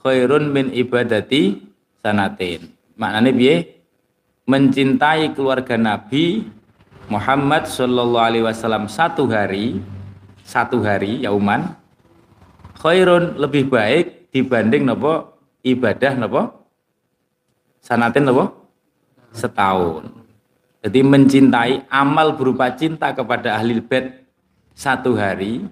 khairun 0.00 0.54
min 0.54 0.70
ibadati 0.70 1.60
sanatin. 2.00 2.70
Maknanya 2.96 3.30
piye? 3.34 3.56
Mencintai 4.50 5.30
keluarga 5.30 5.78
Nabi 5.78 6.46
Muhammad 7.06 7.66
sallallahu 7.66 8.26
alaihi 8.26 8.46
wasallam 8.46 8.86
satu 8.90 9.26
hari, 9.30 9.78
satu 10.42 10.82
hari 10.82 11.22
yauman 11.22 11.74
khairun 12.78 13.38
lebih 13.38 13.70
baik 13.70 14.30
dibanding 14.30 14.86
nopo 14.86 15.38
ibadah 15.66 16.14
nopo 16.18 16.42
sanatin 17.82 18.26
nopo 18.26 18.44
setahun. 19.34 20.10
Jadi 20.80 21.00
mencintai 21.04 21.84
amal 21.92 22.34
berupa 22.34 22.72
cinta 22.72 23.12
kepada 23.12 23.52
ahli 23.58 23.78
bait 23.84 24.19
satu 24.80 25.12
hari 25.12 25.68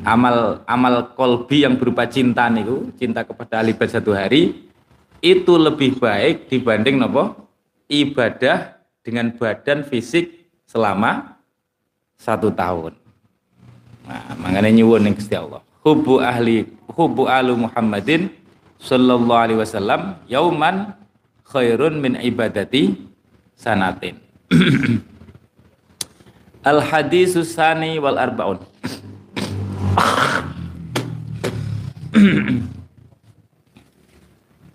amal 0.00 0.64
amal 0.64 1.12
kolbi 1.12 1.68
yang 1.68 1.76
berupa 1.76 2.08
cinta 2.08 2.48
niku 2.48 2.88
cinta 2.96 3.20
kepada 3.28 3.60
ahli 3.60 3.76
bait 3.76 3.92
satu 3.92 4.16
hari 4.16 4.72
itu 5.20 5.52
lebih 5.60 6.00
baik 6.00 6.48
dibanding 6.48 6.96
nopo 6.96 7.36
ibadah 7.92 8.80
dengan 9.04 9.36
badan 9.36 9.84
fisik 9.84 10.48
selama 10.64 11.36
satu 12.16 12.48
tahun. 12.50 12.96
Nah, 14.08 14.34
makanya 14.40 14.72
nyuwun 14.72 15.06
ning 15.06 15.14
Gusti 15.14 15.36
Allah. 15.36 15.62
Hubu 15.84 16.18
ahli 16.18 16.66
hubu 16.90 17.30
alu 17.30 17.54
Muhammadin 17.68 18.32
sallallahu 18.82 19.42
alaihi 19.44 19.60
wasallam 19.60 20.18
yauman 20.26 20.96
khairun 21.46 22.02
min 22.02 22.18
ibadati 22.18 22.96
sanatin. 23.54 24.18
Al 26.66 26.82
hadisus 26.82 27.54
sani 27.54 27.94
wal 28.02 28.18
arbaun. 28.18 28.58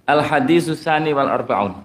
Al 0.07 0.23
hadisus 0.23 0.79
sani 0.79 1.11
wal 1.11 1.27
arbaun. 1.27 1.83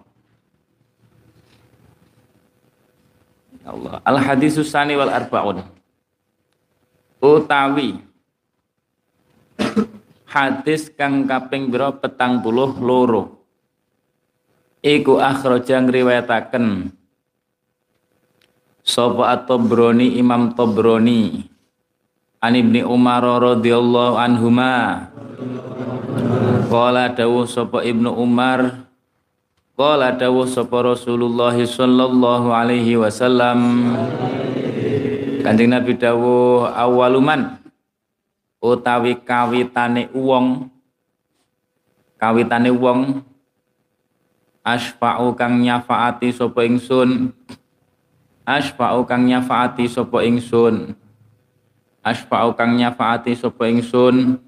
Ya 3.66 3.74
Allah. 3.74 3.98
Al 4.06 4.18
hadisus 4.22 4.70
sani 4.70 4.94
wal 4.94 5.10
arbaun. 5.10 5.66
Utawi 7.18 7.98
hadis 10.30 10.86
kang 10.94 11.26
kaping 11.26 11.66
biro 11.66 11.98
petang 11.98 12.46
puluh 12.46 12.78
loro. 12.78 13.42
Iku 14.86 15.18
akhraja 15.18 15.82
ngriwayataken 15.82 16.94
Sopo 18.86 19.26
at-Tabrani 19.26 20.14
Imam 20.14 20.54
Tabrani. 20.54 21.42
An 22.38 22.54
Ibni 22.54 22.86
Umar 22.86 23.18
radhiyallahu 23.26 24.14
anhuma. 24.14 25.10
Qala 26.70 27.10
dawuh 27.10 27.50
sapa 27.50 27.82
Ibnu 27.82 28.14
Umar. 28.14 28.86
Qala 29.74 30.14
dawuh 30.14 30.46
sapa 30.46 30.86
Rasulullah 30.86 31.58
sallallahu 31.58 32.54
alaihi 32.54 32.94
wasallam. 32.94 33.90
Kanjeng 35.42 35.74
Nabi 35.74 35.98
dawuh 35.98 36.70
awaluman. 36.70 37.58
Utawi 38.62 39.18
kawitane 39.18 40.14
wong. 40.14 40.70
Kawitane 42.22 42.70
wong. 42.70 43.18
Asfa'u 44.62 45.34
kang 45.34 45.58
nyafaati 45.58 46.30
sapa 46.30 46.62
ingsun 46.62 47.34
asfa'u 48.46 49.02
kang 49.02 49.26
nyafaati 49.26 49.90
sapa 49.90 50.22
ingsun. 50.22 50.94
Asfa'u 52.06 52.54
kang 52.54 52.78
nyafaati 52.78 53.34
sapa 53.34 53.66
ingsun. 53.66 54.38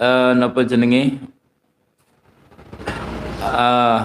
Eh 0.00 0.32
napa 0.34 0.64
jenenge? 0.64 1.20
Eh 3.44 4.00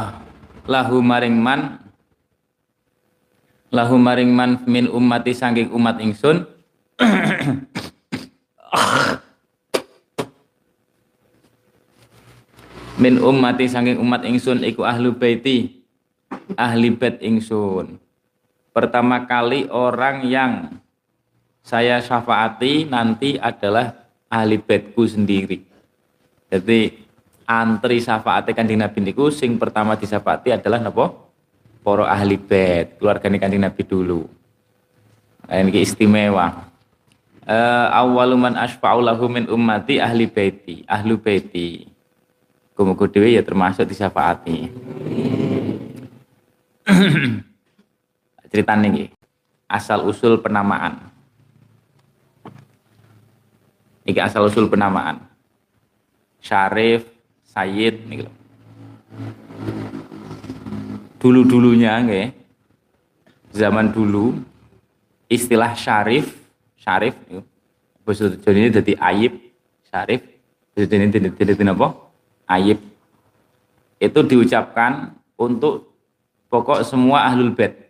lahu 0.68 1.00
maring 1.00 1.40
man. 1.40 1.80
Lahu 3.72 3.96
maring 3.96 4.32
man 4.32 4.64
min 4.68 4.92
ummati 4.92 5.32
saking 5.32 5.72
umat 5.72 6.04
ingsun. 6.04 6.44
Min 12.98 13.22
ummati 13.22 13.70
saking 13.70 14.02
umat 14.02 14.26
ingsun 14.26 14.66
iku 14.66 14.82
ahlu 14.82 15.14
baiti 15.14 15.86
ahli 16.58 16.90
bait 16.90 17.22
ingsun 17.22 18.02
pertama 18.78 19.26
kali 19.26 19.66
orang 19.74 20.22
yang 20.30 20.78
saya 21.66 21.98
syafaati 21.98 22.86
nanti 22.86 23.34
adalah 23.42 24.06
ahli 24.30 24.62
baitku 24.62 25.02
sendiri. 25.02 25.66
Jadi 26.54 26.94
antri 27.50 27.98
syafaatnya 27.98 28.54
kanjeng 28.54 28.78
Nabi 28.78 29.02
niku 29.02 29.34
sing 29.34 29.58
pertama 29.58 29.98
disyafaati 29.98 30.54
adalah 30.54 30.78
napa? 30.78 31.10
Para 31.82 32.06
ahli 32.06 32.38
bait, 32.38 33.02
keluarga 33.02 33.26
kanjeng 33.26 33.66
Nabi 33.66 33.82
dulu. 33.82 34.30
Nah, 35.50 35.58
ini 35.58 35.82
istimewa. 35.82 36.70
Uh, 37.48 37.88
awaluman 37.96 38.60
asfa'u 38.60 39.00
lahu 39.00 39.26
min 39.32 39.48
ummati 39.48 39.98
ahli 40.04 40.28
baiti, 40.28 40.84
ahlu 40.86 41.18
baiti. 41.18 41.88
Kumuku 42.78 43.10
dewe 43.10 43.34
ya 43.34 43.42
termasuk 43.42 43.88
disyafaati. 43.90 44.68
cerita 48.58 48.74
nih 48.74 49.14
asal 49.70 50.10
usul 50.10 50.42
penamaan. 50.42 51.14
Ini 54.02 54.18
asal 54.18 54.50
usul 54.50 54.66
penamaan. 54.66 55.30
Syarif 56.42 57.06
Sayyid 57.46 58.10
nih 58.10 58.26
dulu 61.22 61.46
dulunya 61.46 62.02
nggih. 62.02 62.34
Zaman 63.54 63.94
dulu 63.94 64.42
istilah 65.30 65.78
Syarif 65.78 66.34
Syarif 66.82 67.14
bahasa 68.02 68.34
ini 68.58 68.74
jadi 68.74 68.98
Ayib 68.98 69.38
Syarif. 69.86 70.26
Bahasa 70.74 70.98
ini 70.98 71.14
jadi 71.14 71.30
apa? 71.70 71.94
Ayib 72.50 72.82
itu 74.02 74.20
diucapkan 74.26 75.14
untuk 75.38 75.94
pokok 76.50 76.82
semua 76.82 77.30
ahlul 77.30 77.54
bait 77.54 77.87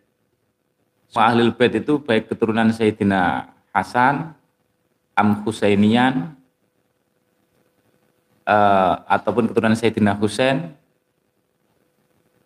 Ahlul 1.15 1.56
Bait 1.56 1.72
itu 1.72 2.02
baik 2.04 2.28
keturunan 2.28 2.67
Sayyidina 2.74 3.52
Hasan, 3.72 4.36
Am 5.15 5.39
Husainian, 5.48 6.36
uh, 8.43 8.93
ataupun 9.08 9.48
keturunan 9.48 9.78
Sayyidina 9.78 10.17
Husain, 10.20 10.76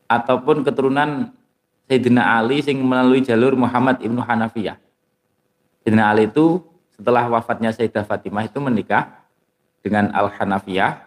ataupun 0.05 0.61
keturunan 0.61 1.33
Sayyidina 1.89 2.37
Ali 2.37 2.61
sing 2.61 2.79
melalui 2.83 3.25
jalur 3.25 3.57
Muhammad 3.57 3.99
ibnu 3.99 4.21
Hanafiyah. 4.21 4.77
Sayyidina 5.81 6.13
Ali 6.13 6.29
itu 6.29 6.61
setelah 7.01 7.25
wafatnya 7.25 7.73
Sayyidah 7.73 8.05
Fatimah 8.05 8.45
itu 8.45 8.61
menikah 8.61 9.09
dengan 9.81 10.13
Al 10.13 10.29
Hanafiyah, 10.29 11.01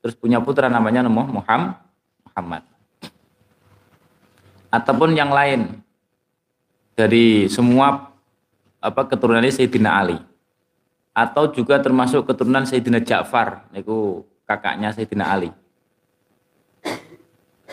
terus 0.00 0.16
punya 0.16 0.40
putra 0.40 0.72
namanya 0.72 1.04
Muhammad. 1.04 2.64
Ataupun 4.72 5.12
yang 5.12 5.28
lain, 5.28 5.84
dari 6.98 7.46
semua 7.46 8.10
apa 8.82 9.06
keturunannya 9.06 9.54
Sayyidina 9.54 9.90
Ali. 10.02 10.18
Atau 11.14 11.54
juga 11.54 11.78
termasuk 11.78 12.26
keturunan 12.26 12.66
Sayyidina 12.66 12.98
Ja'far 13.06 13.70
itu 13.70 14.26
kakaknya 14.42 14.90
Sayyidina 14.90 15.24
Ali. 15.30 15.50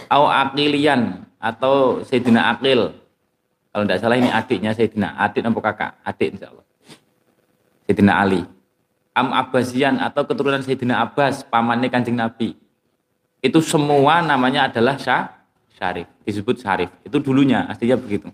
Au 0.06 0.30
Aqilian 0.30 1.26
atau 1.42 2.06
Sayyidina 2.06 2.54
Aqil. 2.54 2.94
Kalau 3.74 3.84
tidak 3.90 4.00
salah 4.06 4.18
ini 4.22 4.30
adiknya 4.30 4.72
Sayyidina 4.78 5.18
adik 5.18 5.42
apa 5.42 5.60
kakak 5.74 5.92
adik 6.06 6.30
insya 6.38 6.54
Allah. 6.54 6.66
Sayyidina 7.90 8.14
Ali. 8.14 8.42
Am 9.16 9.32
Abbasian 9.34 9.98
atau 9.98 10.22
keturunan 10.30 10.62
Sayyidina 10.62 11.02
Abbas 11.02 11.42
pamannya 11.50 11.90
kanjeng 11.90 12.18
Nabi. 12.18 12.54
Itu 13.42 13.62
semua 13.62 14.22
namanya 14.26 14.70
adalah 14.70 14.98
Syah 14.98 15.34
Syarif. 15.78 16.10
Disebut 16.26 16.62
Syarif. 16.62 16.90
Itu 17.06 17.22
dulunya 17.22 17.66
aslinya 17.70 17.98
begitu 17.98 18.34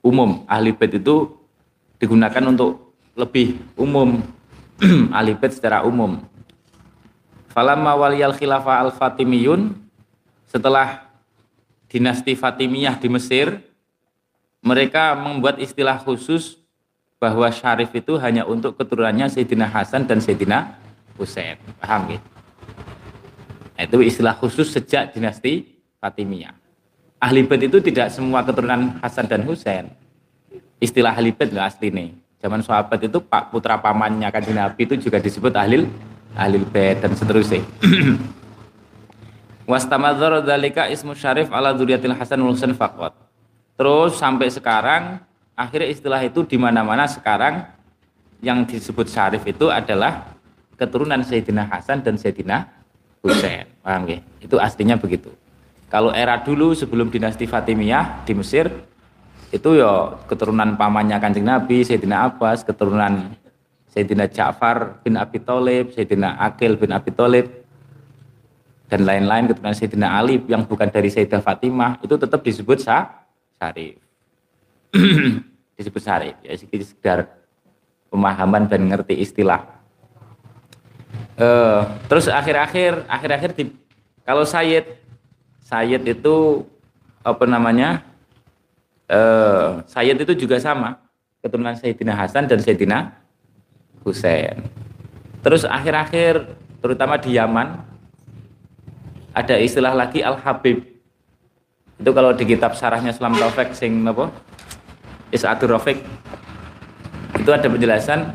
umum. 0.00 0.44
Ahli 0.48 0.72
bait 0.72 0.92
itu 0.96 1.32
digunakan 2.00 2.42
untuk 2.48 2.96
lebih 3.16 3.60
umum. 3.76 4.20
ahli 5.16 5.36
bait 5.36 5.52
secara 5.52 5.84
umum. 5.84 6.20
Falamma 7.50 7.96
waliyal 7.98 8.36
khilafah 8.36 8.88
al-Fatimiyun 8.88 9.74
setelah 10.46 11.10
dinasti 11.90 12.38
Fatimiyah 12.38 12.94
di 12.96 13.08
Mesir 13.10 13.58
mereka 14.62 15.16
membuat 15.16 15.58
istilah 15.58 15.98
khusus 15.98 16.60
bahwa 17.20 17.48
syarif 17.52 17.92
itu 17.92 18.16
hanya 18.16 18.48
untuk 18.48 18.76
keturunannya 18.76 19.28
Sayyidina 19.28 19.68
Hasan 19.68 20.08
dan 20.08 20.20
Sayyidina 20.24 20.76
Husain. 21.16 21.60
Paham 21.80 22.16
gitu? 22.16 22.28
Nah, 23.76 23.82
itu 23.88 23.98
istilah 24.04 24.36
khusus 24.36 24.68
sejak 24.68 25.16
dinasti 25.16 25.80
Fatimiyah. 26.00 26.59
Ahli 27.20 27.44
bait 27.44 27.60
itu 27.68 27.76
tidak 27.84 28.08
semua 28.08 28.40
keturunan 28.40 28.96
Hasan 29.04 29.28
dan 29.28 29.44
Husain. 29.44 29.92
Istilah 30.80 31.12
ahli 31.12 31.36
bait 31.36 31.52
nggak 31.52 31.68
asli 31.68 31.92
nih. 31.92 32.16
Zaman 32.40 32.64
sahabat 32.64 32.96
itu 33.04 33.20
Pak 33.20 33.52
putra 33.52 33.76
pamannya 33.76 34.32
kanjeng 34.32 34.56
Nabi 34.56 34.88
itu 34.88 34.96
juga 34.96 35.20
disebut 35.20 35.52
ahli 35.52 35.84
ahli 36.32 36.64
bait 36.64 36.96
dan 37.04 37.12
seterusnya. 37.12 37.60
Wastamadzar 39.70 40.40
dalika 40.40 40.88
ismu 40.88 41.12
syarif 41.12 41.52
ala 41.52 41.76
dzurriyyatil 41.76 42.16
Hasan 42.16 42.40
Husain 42.40 42.72
faqat. 42.72 43.12
Terus 43.76 44.16
sampai 44.16 44.48
sekarang 44.48 45.20
akhirnya 45.52 45.92
istilah 45.92 46.24
itu 46.24 46.40
di 46.48 46.56
mana-mana 46.56 47.04
sekarang 47.04 47.68
yang 48.40 48.64
disebut 48.64 49.12
syarif 49.12 49.44
itu 49.44 49.68
adalah 49.68 50.32
keturunan 50.80 51.20
Sayyidina 51.20 51.68
Hasan 51.68 52.00
dan 52.00 52.16
Sayyidina 52.16 52.64
Husain. 53.20 53.68
Paham 53.84 54.08
ya? 54.08 54.24
Itu 54.40 54.56
aslinya 54.56 54.96
begitu. 54.96 55.28
Kalau 55.90 56.14
era 56.14 56.38
dulu 56.38 56.70
sebelum 56.72 57.10
dinasti 57.10 57.50
Fatimiyah 57.50 58.22
di 58.22 58.32
Mesir 58.38 58.70
itu 59.50 59.70
ya 59.74 60.14
keturunan 60.30 60.78
pamannya 60.78 61.18
Kanjeng 61.18 61.42
Nabi, 61.42 61.82
Sayyidina 61.82 62.30
Abbas, 62.30 62.62
keturunan 62.62 63.34
Sayyidina 63.90 64.30
Ja'far 64.30 65.02
bin 65.02 65.18
Abi 65.18 65.42
Thalib, 65.42 65.90
Sayyidina 65.90 66.38
Akil 66.38 66.78
bin 66.78 66.94
Abi 66.94 67.10
Thalib 67.10 67.60
dan 68.86 69.06
lain-lain 69.06 69.50
keturunan 69.50 69.74
Sayyidina 69.74 70.08
Ali 70.18 70.38
yang 70.46 70.66
bukan 70.66 70.90
dari 70.90 71.10
Sayyidah 71.10 71.42
Fatimah 71.42 71.98
itu 72.02 72.14
tetap 72.18 72.42
disebut 72.42 72.78
sah, 72.82 73.26
syarif. 73.58 73.98
disebut 75.78 76.02
syarif 76.02 76.36
ya 76.44 76.52
sekedar 76.58 77.30
pemahaman 78.10 78.68
dan 78.68 78.84
ngerti 78.84 79.16
istilah. 79.22 79.64
Uh, 81.40 81.88
terus 82.04 82.28
akhir-akhir 82.28 83.08
akhir-akhir 83.08 83.50
kalau 84.28 84.44
Sayyid 84.44 84.99
Sayyid 85.70 86.02
itu 86.02 86.66
apa 87.22 87.46
namanya? 87.46 88.02
Eh, 89.06 89.86
Sayyid 89.86 90.26
itu 90.26 90.34
juga 90.46 90.58
sama, 90.58 90.98
keturunan 91.38 91.78
Sayyidina 91.78 92.18
Hasan 92.18 92.50
dan 92.50 92.58
Sayyidina 92.58 93.14
Husain. 94.02 94.66
Terus 95.46 95.62
akhir-akhir 95.62 96.58
terutama 96.82 97.22
di 97.22 97.38
Yaman 97.38 97.86
ada 99.30 99.54
istilah 99.62 99.94
lagi 99.94 100.26
Al-Habib. 100.26 100.82
Itu 102.00 102.10
kalau 102.10 102.34
di 102.34 102.44
kitab 102.48 102.74
sarahnya 102.74 103.14
Islam 103.14 103.38
Taufik 103.38 103.70
sing 103.76 104.02
napa? 104.02 104.32
Isadur 105.30 105.78
Rafiq 105.78 106.02
itu 107.38 107.50
ada 107.54 107.70
penjelasan 107.70 108.34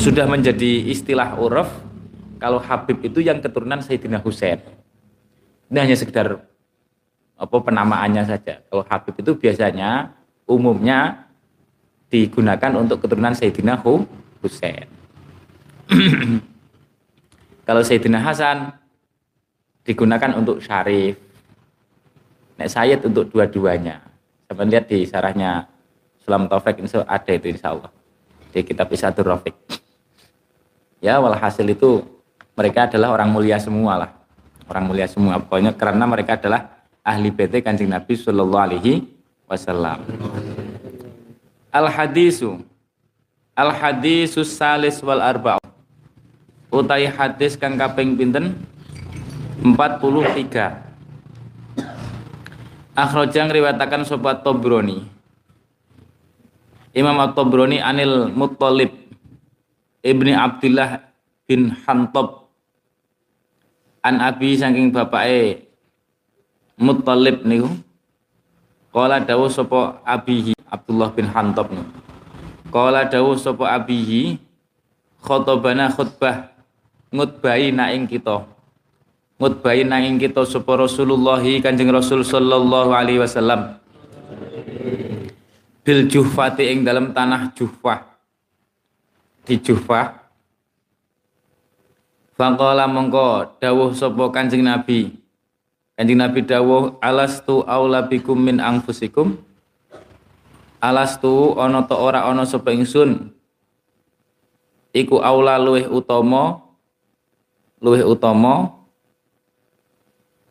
sudah 0.00 0.24
menjadi 0.24 0.88
istilah 0.88 1.36
uruf 1.36 1.68
kalau 2.40 2.56
Habib 2.56 3.04
itu 3.04 3.20
yang 3.20 3.44
keturunan 3.44 3.84
Sayyidina 3.84 4.24
Husain. 4.24 4.77
Ini 5.68 5.78
hanya 5.84 5.96
sekedar 5.96 6.48
apa 7.38 7.56
penamaannya 7.62 8.24
saja. 8.24 8.64
Kalau 8.66 8.84
Habib 8.88 9.14
itu 9.20 9.32
biasanya 9.38 10.10
umumnya 10.48 11.28
digunakan 12.10 12.72
untuk 12.80 13.04
keturunan 13.04 13.36
Sayyidina 13.36 13.78
Husain. 14.42 14.88
Kalau 17.68 17.82
Sayyidina 17.84 18.18
Hasan 18.24 18.72
digunakan 19.84 20.34
untuk 20.40 20.58
syarif. 20.64 21.20
Nek 22.58 22.68
Sayyid 22.72 23.06
untuk 23.06 23.30
dua-duanya. 23.30 24.02
Saya 24.50 24.64
lihat 24.64 24.88
di 24.88 25.04
sarahnya 25.04 25.68
Sulam 26.24 26.48
Taufik 26.48 26.80
insya 26.80 27.04
ada 27.04 27.30
itu 27.30 27.52
insya 27.52 27.76
Allah. 27.76 27.92
Di 28.50 28.64
kitab 28.64 28.88
Isadur 28.88 29.30
Rafiq. 29.30 29.54
Ya 30.98 31.20
walhasil 31.22 31.62
itu 31.68 32.02
mereka 32.58 32.90
adalah 32.90 33.14
orang 33.14 33.30
mulia 33.30 33.60
semua 33.62 33.94
lah 33.94 34.17
orang 34.68 34.84
mulia 34.86 35.08
semua. 35.08 35.40
Pokoknya 35.40 35.72
karena 35.72 36.04
mereka 36.04 36.36
adalah 36.36 36.84
ahli 37.00 37.32
PT 37.32 37.64
Kanjeng 37.64 37.90
Nabi 37.90 38.14
Shallallahu 38.14 38.62
alaihi 38.62 39.08
wasallam. 39.48 40.04
Al 41.72 41.88
hadisu 41.88 42.60
Al 43.58 43.74
hadisus 43.74 44.54
salis 44.54 45.02
wal 45.02 45.18
arba'u. 45.18 45.58
Utai 46.70 47.10
hadis 47.10 47.58
kang 47.58 47.74
kaping 47.74 48.14
pinten? 48.14 48.54
43 49.64 50.86
Akhrojang 52.94 53.50
riwatakan 53.50 54.06
sobat 54.06 54.46
Tobroni. 54.46 55.02
Imam 56.94 57.18
At-Tobroni 57.18 57.82
Anil 57.82 58.30
Muttalib 58.30 58.90
Ibni 60.02 60.34
Abdullah 60.34 61.02
bin 61.46 61.74
Hantob 61.86 62.47
an 64.08 64.24
abi 64.24 64.56
saking 64.56 64.88
bapake 64.88 65.68
Muttalib 66.78 67.44
niku 67.44 67.68
Kala 68.88 69.20
dawuh 69.20 69.52
sapa 69.52 70.00
abihi 70.00 70.56
Abdullah 70.64 71.12
bin 71.12 71.28
Hantab 71.28 71.68
niku. 71.68 71.92
Kala 72.72 73.04
dawuh 73.04 73.36
sapa 73.36 73.68
abihi 73.68 74.40
khotobana 75.20 75.92
khutbah 75.92 76.56
ngutbahi 77.12 77.68
na 77.70 77.92
ing 77.92 78.08
kita. 78.08 78.48
Ngutbahi 79.36 79.84
na 79.84 80.00
ing 80.00 80.16
kita 80.16 80.42
sapa 80.48 80.72
Rasulullah 80.80 81.38
Kanjeng 81.38 81.92
Rasul 81.92 82.24
sallallahu 82.24 82.90
alaihi 82.96 83.20
wasallam. 83.20 83.76
Bil 85.84 86.08
juhfati 86.08 86.72
ing 86.72 86.82
dalam 86.82 87.12
tanah 87.12 87.52
juhfah. 87.52 88.08
Di 89.44 89.60
juhfah 89.60 90.27
Faqala 92.38 92.86
mongko 92.86 93.58
dawuh 93.58 93.90
sapa 93.90 94.30
Kanjeng 94.30 94.62
Nabi. 94.62 95.10
Kanjeng 95.98 96.22
Nabi 96.22 96.46
dawuh 96.46 96.94
alastu 97.02 97.66
aula 97.66 98.06
bikum 98.06 98.38
min 98.38 98.62
anfusikum. 98.62 99.42
Alastu 100.78 101.58
ana 101.58 101.82
ta 101.82 101.98
ora 101.98 102.30
ana 102.30 102.46
sapa 102.46 102.70
ingsun. 102.70 103.34
Iku 104.94 105.18
aula 105.18 105.58
luweh 105.58 105.90
utama 105.90 106.62
luweh 107.82 108.06
utama 108.06 108.70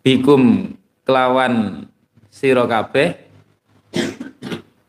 bikum 0.03 0.75
kelawan 1.07 1.87
sira 2.27 2.67
kabeh 2.67 3.15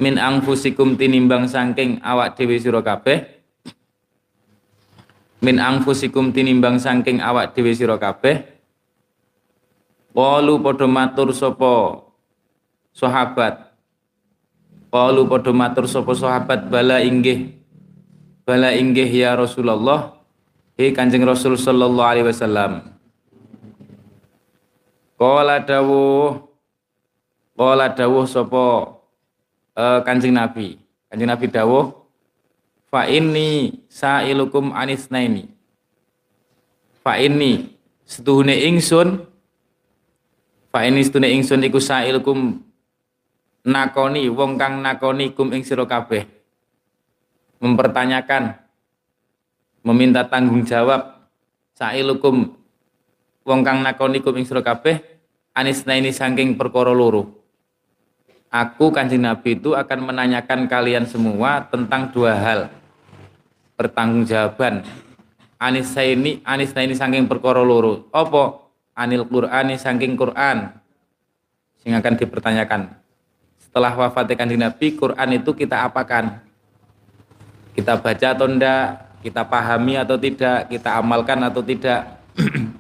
min 0.03 0.19
anfusikum 0.19 0.99
tinimbang 0.99 1.47
saking 1.47 2.03
awak 2.03 2.35
dhewe 2.35 2.59
sira 2.59 2.83
kabeh 2.83 3.38
min 5.39 5.63
angfusikum 5.63 6.35
tinimbang 6.35 6.83
saking 6.83 7.23
awak 7.23 7.55
dhewe 7.55 7.71
sira 7.75 7.99
kabeh. 7.99 8.43
Qalu 10.15 10.59
padha 10.59 10.87
matur 10.91 11.31
sapa 11.31 12.03
sahabat. 12.91 13.71
Qalu 14.91 15.23
padha 15.31 15.53
matur 15.55 15.87
sapa 15.87 16.11
sahabat 16.11 16.67
bala 16.67 16.99
inggih. 16.99 17.55
Bala 18.43 18.75
inggih 18.75 19.07
ya 19.07 19.39
Rasulullah. 19.39 20.19
He 20.79 20.95
Kanjeng 20.95 21.27
Rasul 21.27 21.59
sallallahu 21.59 22.07
alaihi 22.07 22.27
wasallam. 22.27 22.95
Qala 25.19 25.63
dawuh 25.67 26.47
Qala 27.59 27.91
dawuh 27.91 28.23
sapa 28.23 28.95
uh, 29.75 29.99
Kanjeng 30.07 30.39
Nabi. 30.39 30.79
Kanjeng 31.11 31.31
Nabi 31.31 31.47
dawuh 31.51 31.98
fa 32.89 33.05
inni 33.09 33.85
sa'ilukum 33.89 34.73
anisnaini. 34.73 35.49
Fa 37.05 37.21
inni 37.21 37.77
setuhune 38.09 38.57
ingsun. 38.69 39.25
Fa 40.69 40.85
inni 40.85 41.05
setuhune 41.05 41.29
ingsun 41.33 41.65
iku 41.65 41.81
sa'ilukum 41.81 42.61
nakoni 43.69 44.29
wong 44.33 44.57
kang 44.57 44.81
nakoni 44.81 45.33
kum 45.37 45.53
ing 45.53 45.65
sira 45.65 45.85
kabeh. 45.85 46.25
Mempertanyakan 47.61 48.57
meminta 49.85 50.25
tanggung 50.25 50.65
jawab 50.65 51.29
sa'ilukum 51.77 52.57
wong 53.45 53.61
kang 53.65 53.85
nakoni 53.85 54.25
kum 54.25 54.37
ing 54.41 54.49
sira 54.49 54.65
kabeh 54.65 55.01
anisnaini 55.53 56.13
saking 56.13 56.57
perkara 56.57 56.93
loro. 56.93 57.37
Aku 58.49 58.89
kanjeng 58.89 59.29
Nabi 59.29 59.61
itu 59.61 59.77
akan 59.77 60.09
menanyakan 60.09 60.65
kalian 60.73 61.05
semua 61.05 61.69
tentang 61.69 62.09
dua 62.09 62.33
hal 62.33 62.78
pertanggungjawaban. 63.79 64.83
Anis 65.59 65.95
ini 65.95 66.43
anis 66.43 66.75
ini 66.75 66.95
saking 66.99 67.31
perkara 67.31 67.63
loro. 67.63 68.11
Apa? 68.11 68.67
Anil 68.99 69.23
qur'ani 69.23 69.79
saking 69.79 70.19
Quran. 70.19 70.75
Sing 71.79 71.95
akan 71.95 72.19
dipertanyakan. 72.19 72.99
Setelah 73.63 73.95
wafatnya 73.95 74.35
kanjeng 74.35 74.59
Nabi 74.59 74.99
Quran 74.99 75.29
itu 75.39 75.55
kita 75.55 75.87
apakan? 75.87 76.43
Kita 77.79 77.95
baca 78.03 78.27
atau 78.35 78.51
tidak 78.51 79.09
kita 79.23 79.43
pahami 79.47 79.95
atau 79.99 80.17
tidak? 80.19 80.67
Kita 80.71 80.99
amalkan 80.99 81.39
atau 81.47 81.63
tidak? 81.63 82.19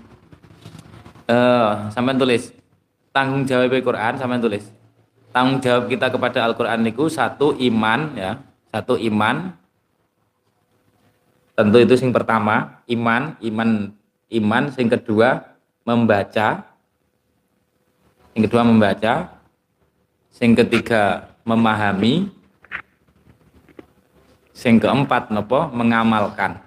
Uh, 1.29 1.93
sampai 1.93 2.17
tulis. 2.17 2.57
Tanggung 3.13 3.45
jawab 3.45 3.69
Quran 3.69 4.17
sampai 4.17 4.41
tulis. 4.41 4.65
Tanggung 5.29 5.61
jawab 5.61 5.85
kita 5.85 6.09
kepada 6.09 6.41
Al-Qur'an 6.49 6.81
niku 6.81 7.05
satu 7.13 7.53
iman 7.53 8.17
ya, 8.17 8.41
satu 8.73 8.97
iman. 8.97 9.53
Tentu 11.59 11.83
itu 11.83 11.99
sing 11.99 12.15
pertama, 12.15 12.79
iman, 12.87 13.35
iman 13.43 13.91
iman 14.31 14.63
sing 14.71 14.87
kedua 14.87 15.59
membaca. 15.83 16.63
Yang 18.39 18.43
kedua 18.47 18.63
membaca. 18.63 19.27
Sing 20.31 20.55
ketiga 20.55 21.35
memahami. 21.43 22.31
Sing 24.55 24.79
keempat 24.79 25.35
nopo 25.35 25.67
mengamalkan. 25.75 26.63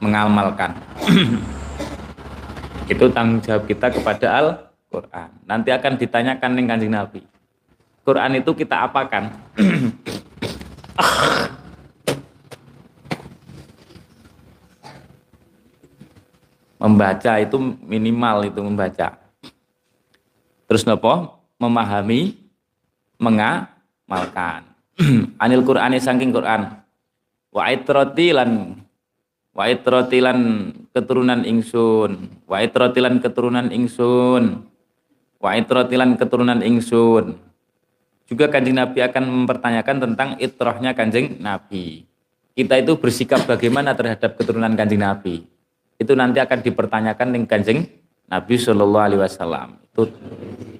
Mengamalkan. 0.00 0.72
itu 2.88 3.04
tanggung 3.12 3.44
jawab 3.44 3.68
kita 3.68 3.92
kepada 3.92 4.26
Al-Quran. 4.40 5.28
Nanti 5.44 5.68
akan 5.68 6.00
ditanyakan 6.00 6.50
dengan 6.56 6.80
kanjeng 6.80 6.96
Nabi. 6.96 7.20
Quran 8.08 8.40
itu 8.40 8.56
kita 8.56 8.88
apakan? 8.88 9.36
membaca 16.78 17.38
itu 17.42 17.58
minimal 17.84 18.46
itu 18.46 18.60
membaca. 18.62 19.18
Terus 20.70 20.86
nopo? 20.86 21.38
Memahami, 21.58 22.38
mengamalkan. 23.18 24.62
Anil 25.42 25.66
Qur'ani 25.66 25.98
saking 25.98 26.30
Quran. 26.30 26.70
Wa 27.50 27.74
itrotilan 27.74 28.78
wa 29.58 29.66
itrotilan 29.66 30.70
keturunan 30.94 31.42
ingsun 31.42 32.30
wa 32.46 32.62
itrotilan 32.62 33.18
keturunan 33.18 33.66
ingsun 33.74 34.62
wa 35.42 35.50
itrotilan 35.58 36.14
keturunan 36.14 36.62
ingsun 36.62 37.34
juga 38.30 38.46
kanjeng 38.46 38.78
Nabi 38.78 39.02
akan 39.02 39.24
mempertanyakan 39.26 39.96
tentang 39.98 40.28
itrohnya 40.38 40.94
kanjeng 40.94 41.42
Nabi 41.42 42.06
kita 42.54 42.78
itu 42.78 42.94
bersikap 43.02 43.50
bagaimana 43.50 43.98
terhadap 43.98 44.38
keturunan 44.38 44.78
kanjeng 44.78 45.02
Nabi 45.02 45.42
itu 45.98 46.12
nanti 46.14 46.38
akan 46.38 46.58
dipertanyakan 46.62 47.26
dengan 47.34 47.46
kanjeng 47.50 47.86
Nabi 48.30 48.54
Shallallahu 48.54 49.04
Alaihi 49.04 49.22
Wasallam 49.22 49.68
itu 49.82 50.02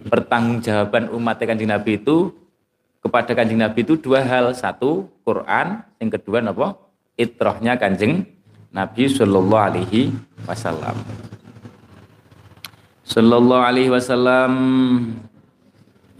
pertanggungjawaban 0.07 1.11
umat 1.11 1.42
kanjeng 1.42 1.70
Nabi 1.74 1.98
itu 1.98 2.31
kepada 3.02 3.35
kanjeng 3.35 3.59
Nabi 3.59 3.83
itu 3.83 3.98
dua 3.98 4.22
hal 4.22 4.54
satu 4.54 5.11
Quran 5.26 5.83
yang 5.98 6.11
kedua 6.11 6.38
apa 6.42 6.78
itrohnya 7.18 7.74
kanjeng 7.74 8.26
Nabi 8.70 9.11
Shallallahu 9.11 9.64
Alaihi 9.74 10.14
Wasallam. 10.46 10.96
Shallallahu 13.09 13.64
Alaihi 13.64 13.90
Wasallam 13.90 14.52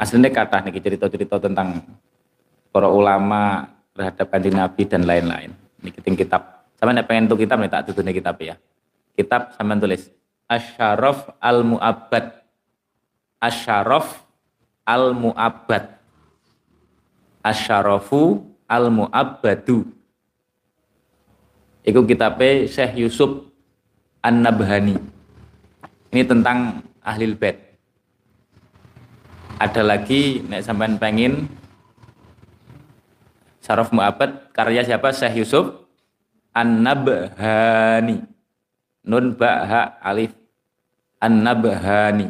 aslinya 0.00 0.32
kata 0.32 0.64
nih 0.64 0.80
cerita-cerita 0.80 1.37
tentang 1.38 1.84
para 2.72 2.88
ulama 2.88 3.68
terhadap 3.92 4.26
kanjeng 4.32 4.56
Nabi 4.56 4.82
dan 4.88 5.04
lain-lain. 5.04 5.52
Ini 5.84 6.16
kitab. 6.16 6.66
Sama 6.80 6.94
nih 6.94 7.04
pengen 7.04 7.28
tuh 7.28 7.38
kitab 7.38 7.61
nih 7.61 7.70
tak 7.70 7.90
tutup 7.90 8.06
kitab 8.08 8.34
ya. 8.40 8.58
Kitab 9.18 9.50
sama 9.59 9.74
tulis 9.74 10.14
Asyaraf 10.48 11.35
al 11.42 11.61
Mu'abbad. 11.66 12.40
Asyaraf 13.42 14.24
al 14.87 15.12
Mu'abbad. 15.12 15.98
Asyarafu 17.44 18.46
al 18.64 18.88
Mu'abbadu 18.88 19.85
Iku 21.85 22.04
kitabnya 22.04 22.68
Syekh 22.68 23.00
Yusuf 23.00 23.48
An-Nabhani. 24.20 25.00
Ini 26.12 26.22
tentang 26.24 26.85
ahli 27.00 27.33
bait. 27.33 27.57
Ada 29.57 29.81
lagi 29.81 30.44
nek 30.44 30.61
sampean 30.64 31.00
pengen 31.00 31.48
Saraf 33.64 33.88
Mu'abad 33.88 34.52
karya 34.52 34.85
siapa? 34.85 35.16
Syekh 35.16 35.40
Yusuf 35.44 35.88
An-Nabhani. 36.52 38.38
Nun 39.09 39.33
ba 39.33 39.64
ha 39.64 39.83
alif 40.05 40.37
An-Nabhani. 41.18 42.29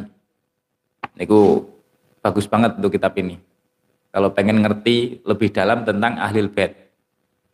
Niku 1.19 1.67
bagus 2.23 2.47
banget 2.47 2.79
untuk 2.79 2.95
kitab 2.95 3.13
ini. 3.19 3.35
Kalau 4.09 4.33
pengen 4.33 4.65
ngerti 4.65 5.21
lebih 5.21 5.53
dalam 5.53 5.85
tentang 5.85 6.17
ahli 6.17 6.47
bait. 6.49 6.89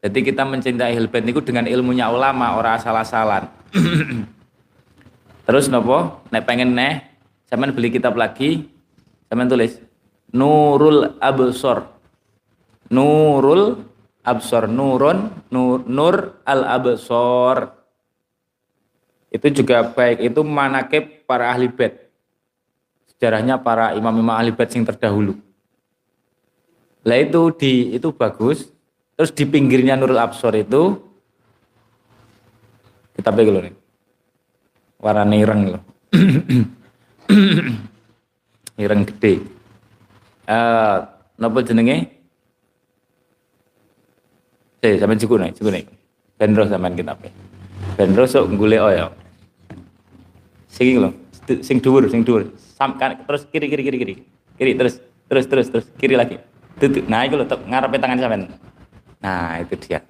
Jadi 0.05 0.21
kita 0.21 0.45
mencintai 0.45 0.93
hilbet 0.93 1.25
itu 1.25 1.41
dengan 1.41 1.65
ilmunya 1.65 2.07
ulama, 2.13 2.55
orang 2.55 2.77
asal-asalan. 2.77 3.49
Terus 5.49 5.65
nopo, 5.67 6.21
nek 6.29 6.45
pengen 6.45 6.77
neh, 6.77 7.01
sampean 7.49 7.73
beli 7.73 7.89
kitab 7.89 8.13
lagi, 8.13 8.69
sampean 9.27 9.49
tulis 9.49 9.81
Nurul 10.31 11.17
Absor. 11.17 11.89
Nurul 12.93 13.81
Absor, 14.21 14.69
Nurun, 14.69 15.33
Nur, 15.49 15.83
Nur 15.89 16.15
Al 16.45 16.61
Absor. 16.69 17.74
Itu 19.35 19.51
juga 19.51 19.83
baik, 19.83 20.31
itu 20.31 20.39
manakib 20.47 21.27
para 21.27 21.51
ahli 21.51 21.67
bait. 21.67 22.07
Sejarahnya 23.11 23.59
para 23.59 23.91
imam-imam 23.91 24.31
ahli 24.31 24.55
bait 24.55 24.71
yang 24.71 24.87
terdahulu. 24.87 25.35
Lah 27.03 27.19
itu 27.19 27.51
di 27.59 27.93
itu 27.99 28.15
bagus, 28.15 28.71
Terus 29.15 29.31
di 29.31 29.47
pinggirnya 29.47 29.95
Nurul 29.95 30.19
Absor 30.19 30.59
itu 30.59 30.99
kita 33.15 33.31
pegang 33.31 33.63
nih. 33.63 33.75
Warna 34.99 35.35
ireng 35.39 35.61
loh. 35.71 35.83
ireng 38.83 39.07
gede. 39.07 39.33
Eh, 40.45 40.51
uh, 40.51 40.99
nopo 41.39 41.63
jenenge? 41.63 42.11
Saya 44.83 45.01
sampean 45.01 45.17
cukup 45.23 45.37
nih, 45.41 45.51
cukup 45.55 45.71
nih. 45.79 45.85
Benro 46.35 46.67
sampean 46.67 46.93
kita. 46.99 47.15
Benro 47.95 48.27
sok 48.27 48.51
gule 48.59 48.77
oyo. 48.83 49.07
Sing 50.75 50.99
lho, 50.99 51.15
sing 51.63 51.79
dhuwur, 51.79 52.11
sing 52.11 52.27
dhuwur. 52.27 52.51
Sam, 52.75 52.99
kan, 52.99 53.15
terus 53.23 53.47
kiri 53.47 53.71
kiri 53.71 53.83
kiri 53.87 53.97
kiri. 54.03 54.13
Kiri 54.59 54.71
terus 54.75 54.99
terus 55.31 55.47
terus 55.47 55.67
terus 55.71 55.87
kiri 55.95 56.19
lagi. 56.19 56.35
Tutup. 56.75 57.07
Nah, 57.07 57.23
itu 57.23 57.39
lho 57.39 57.47
ngarepe 57.47 57.95
tangan 57.95 58.19
sampean. 58.19 58.51
Nah, 59.23 59.63
itu 59.63 59.79
dia. 59.79 60.03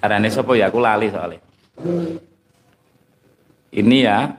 Karena 0.00 0.16
ini 0.24 0.32
sopo 0.32 0.56
ya, 0.56 0.72
aku 0.72 0.80
lali 0.80 1.12
soalnya. 1.12 1.44
Ini 3.68 3.96
ya, 4.00 4.32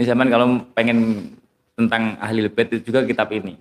ini 0.00 0.02
zaman 0.08 0.32
kalau 0.32 0.64
pengen 0.72 1.28
tentang 1.76 2.16
ahli 2.24 2.48
bait 2.48 2.72
itu 2.72 2.88
juga 2.88 3.04
kitab 3.04 3.28
ini. 3.36 3.60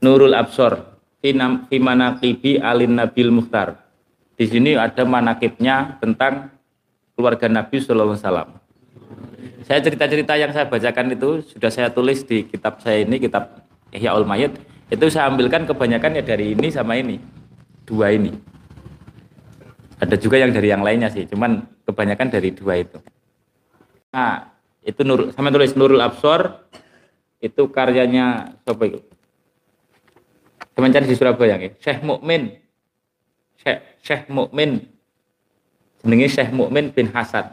Nurul 0.00 0.32
Absor, 0.32 0.96
fi 1.20 1.76
manaqibi 1.76 2.56
alin 2.56 2.96
Nabil 2.96 3.28
Muhtar. 3.28 3.84
Di 4.36 4.44
sini 4.48 4.76
ada 4.76 5.04
manakibnya 5.04 5.96
tentang 6.00 6.55
keluarga 7.16 7.48
Nabi 7.48 7.80
Sallallahu 7.80 8.12
Alaihi 8.12 8.22
Wasallam. 8.22 8.48
Saya 9.66 9.80
cerita-cerita 9.82 10.38
yang 10.38 10.52
saya 10.54 10.68
bacakan 10.68 11.16
itu 11.16 11.42
sudah 11.42 11.70
saya 11.72 11.88
tulis 11.90 12.22
di 12.22 12.46
kitab 12.46 12.78
saya 12.84 13.02
ini, 13.02 13.18
kitab 13.18 13.66
Ihya 13.90 14.14
Ul 14.14 14.28
Mayit 14.28 14.54
itu 14.86 15.04
saya 15.10 15.26
ambilkan 15.26 15.66
kebanyakan 15.66 16.20
ya 16.20 16.22
dari 16.22 16.54
ini 16.54 16.68
sama 16.70 16.94
ini 16.94 17.18
dua 17.82 18.14
ini. 18.14 18.30
Ada 19.96 20.20
juga 20.20 20.36
yang 20.36 20.52
dari 20.52 20.68
yang 20.70 20.84
lainnya 20.84 21.08
sih 21.08 21.24
cuman 21.26 21.64
kebanyakan 21.88 22.28
dari 22.30 22.52
dua 22.52 22.84
itu. 22.84 23.00
Nah 24.12 24.52
itu 24.86 25.02
nur 25.02 25.32
sama 25.34 25.50
tulis 25.50 25.74
Nurul 25.74 26.04
Absor 26.04 26.68
itu 27.42 27.66
karyanya 27.72 28.54
siapa 28.62 28.82
itu? 28.86 29.00
Teman 30.76 30.92
di 30.92 31.16
Surabaya 31.16 31.56
ya 31.56 31.72
Syekh 31.80 32.04
Mukmin. 32.04 32.60
Syekh 33.56 33.78
Syekh 34.04 34.22
Mukmin 34.28 34.84
jenenge 36.02 36.28
Syekh 36.32 36.50
Mukmin 36.52 36.92
bin 36.92 37.08
Hasan 37.12 37.52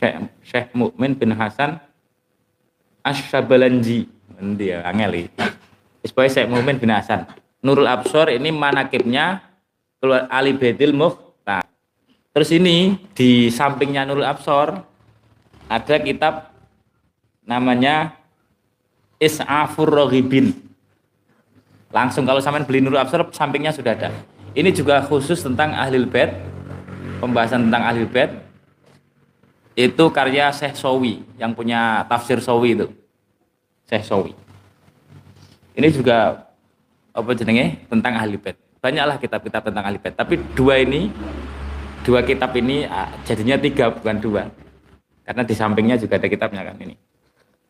Syekh 0.00 0.16
Syekh 0.40 0.68
Mukmin 0.72 1.12
bin 1.12 1.36
Hasan 1.36 1.76
Asyabalanji. 3.04 4.08
Nanti 4.36 4.72
ya, 4.72 4.84
angel 4.84 5.28
Supaya 6.00 6.32
saya 6.32 6.48
Muhammad 6.48 6.80
bin 6.80 6.88
Hasan. 6.88 7.28
Nurul 7.60 7.84
Absor 7.84 8.32
ini 8.32 8.48
manakibnya 8.48 9.44
keluar 10.00 10.24
Ali 10.32 10.56
Bedil 10.56 10.96
Mukhtar. 10.96 11.68
Terus 12.32 12.48
ini 12.56 12.96
di 13.12 13.52
sampingnya 13.52 14.08
Nurul 14.08 14.24
Absor 14.24 14.80
ada 15.68 15.96
kitab 16.00 16.48
namanya 17.44 18.16
Is'afur 19.20 19.92
Rohibin. 19.92 20.56
Langsung 21.90 22.22
kalau 22.22 22.38
sampean 22.38 22.62
beli 22.62 22.78
Nurul 22.78 23.02
Absor 23.02 23.26
sampingnya 23.34 23.74
sudah 23.74 23.98
ada. 23.98 24.14
Ini 24.54 24.70
juga 24.70 25.02
khusus 25.02 25.42
tentang 25.42 25.74
ahli 25.74 26.06
bait, 26.06 26.30
pembahasan 27.18 27.66
tentang 27.66 27.82
ahli 27.86 28.06
bait. 28.06 28.30
Itu 29.74 30.10
karya 30.10 30.50
Syekh 30.54 30.78
Sawi 30.78 31.22
yang 31.38 31.54
punya 31.54 32.06
tafsir 32.06 32.38
Sawi 32.38 32.78
itu. 32.78 32.86
Syekh 33.90 34.06
Sawi. 34.06 34.32
Ini 35.74 35.88
juga 35.90 36.46
apa 37.10 37.30
jenenge 37.34 37.86
tentang 37.90 38.14
ahli 38.18 38.38
bait. 38.38 38.58
Banyaklah 38.78 39.18
kitab-kitab 39.18 39.62
tentang 39.70 39.84
ahli 39.86 39.98
bait, 39.98 40.14
tapi 40.14 40.38
dua 40.54 40.82
ini 40.82 41.10
dua 42.06 42.22
kitab 42.22 42.54
ini 42.54 42.86
ah, 42.86 43.10
jadinya 43.26 43.58
tiga 43.58 43.90
bukan 43.90 44.16
dua. 44.18 44.42
Karena 45.26 45.42
di 45.46 45.54
sampingnya 45.54 45.94
juga 45.98 46.18
ada 46.18 46.26
kitabnya 46.26 46.62
kan 46.66 46.74
ini. 46.82 46.94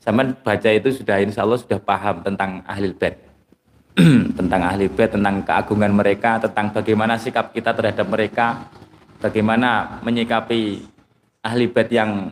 Sama 0.00 0.32
baca 0.32 0.68
itu 0.72 0.96
sudah 0.96 1.20
insya 1.20 1.44
Allah 1.44 1.60
sudah 1.60 1.76
paham 1.76 2.24
tentang 2.24 2.64
ahli 2.64 2.92
bait. 2.96 3.29
tentang 4.38 4.60
ahli 4.62 4.86
bait, 4.86 5.10
tentang 5.10 5.42
keagungan 5.42 5.92
mereka, 5.92 6.38
tentang 6.38 6.70
bagaimana 6.70 7.18
sikap 7.18 7.50
kita 7.50 7.74
terhadap 7.74 8.06
mereka, 8.06 8.70
bagaimana 9.18 10.00
menyikapi 10.06 10.86
ahli 11.42 11.66
bait 11.68 11.90
yang 11.90 12.30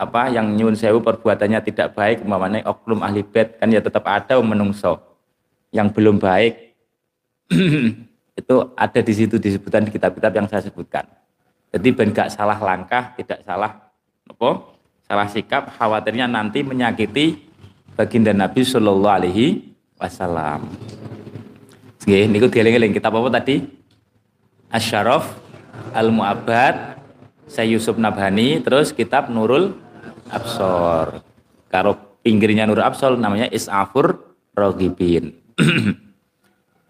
apa 0.00 0.32
yang 0.32 0.56
nyun 0.56 0.72
sewu 0.72 1.04
perbuatannya 1.04 1.60
tidak 1.60 1.92
baik 1.92 2.24
umpamanya 2.24 2.64
oknum 2.64 3.04
ahli 3.04 3.20
bait 3.20 3.60
kan 3.60 3.68
ya 3.68 3.84
tetap 3.84 4.08
ada 4.08 4.40
menungso 4.40 4.96
yang 5.74 5.92
belum 5.92 6.16
baik. 6.16 6.72
Itu 8.40 8.72
ada 8.72 9.00
di 9.04 9.12
situ 9.12 9.36
disebutkan 9.36 9.84
di 9.84 9.92
kitab-kitab 9.92 10.32
yang 10.32 10.48
saya 10.48 10.64
sebutkan. 10.64 11.04
Jadi 11.70 11.88
ben 11.92 12.10
gak 12.10 12.32
salah 12.32 12.56
langkah 12.58 13.14
tidak 13.14 13.44
salah 13.46 13.92
apa 14.26 14.50
salah 15.06 15.28
sikap 15.30 15.70
khawatirnya 15.74 16.26
nanti 16.26 16.62
menyakiti 16.66 17.46
baginda 17.94 18.34
Nabi 18.34 18.62
Shallallahu 18.62 19.14
Alaihi 19.22 19.69
Wasallam. 20.00 20.66
Nggih, 22.08 22.24
niku 22.32 22.48
dieling-eling 22.48 22.96
kitab 22.96 23.12
apa 23.12 23.28
tadi? 23.28 23.68
Asyaraf 24.72 25.28
Al-Mu'abbad 25.92 26.96
saya 27.50 27.66
Yusuf 27.68 28.00
Nabhani 28.00 28.64
terus 28.64 28.96
kitab 28.96 29.28
Nurul 29.28 29.76
Absor. 30.32 31.20
Karo 31.68 32.18
pinggirnya 32.24 32.64
Nurul 32.64 32.86
Absor 32.86 33.20
namanya 33.20 33.52
Is'afur 33.52 34.16
Rogibin 34.56 35.36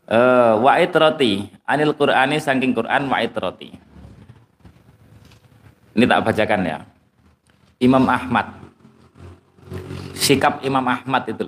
uh, 0.09 0.55
wa 0.65 0.73
itrati 0.81 1.51
anil 1.69 1.93
Qur'ani 1.93 2.41
saking 2.41 2.73
Qur'an 2.73 3.05
wa 3.11 3.21
itrati 3.21 3.91
ini 5.95 6.07
tak 6.07 6.23
bacakan 6.23 6.61
ya. 6.63 6.79
Imam 7.83 8.05
Ahmad. 8.07 8.47
Sikap 10.15 10.63
Imam 10.63 10.85
Ahmad 10.87 11.27
itu 11.27 11.45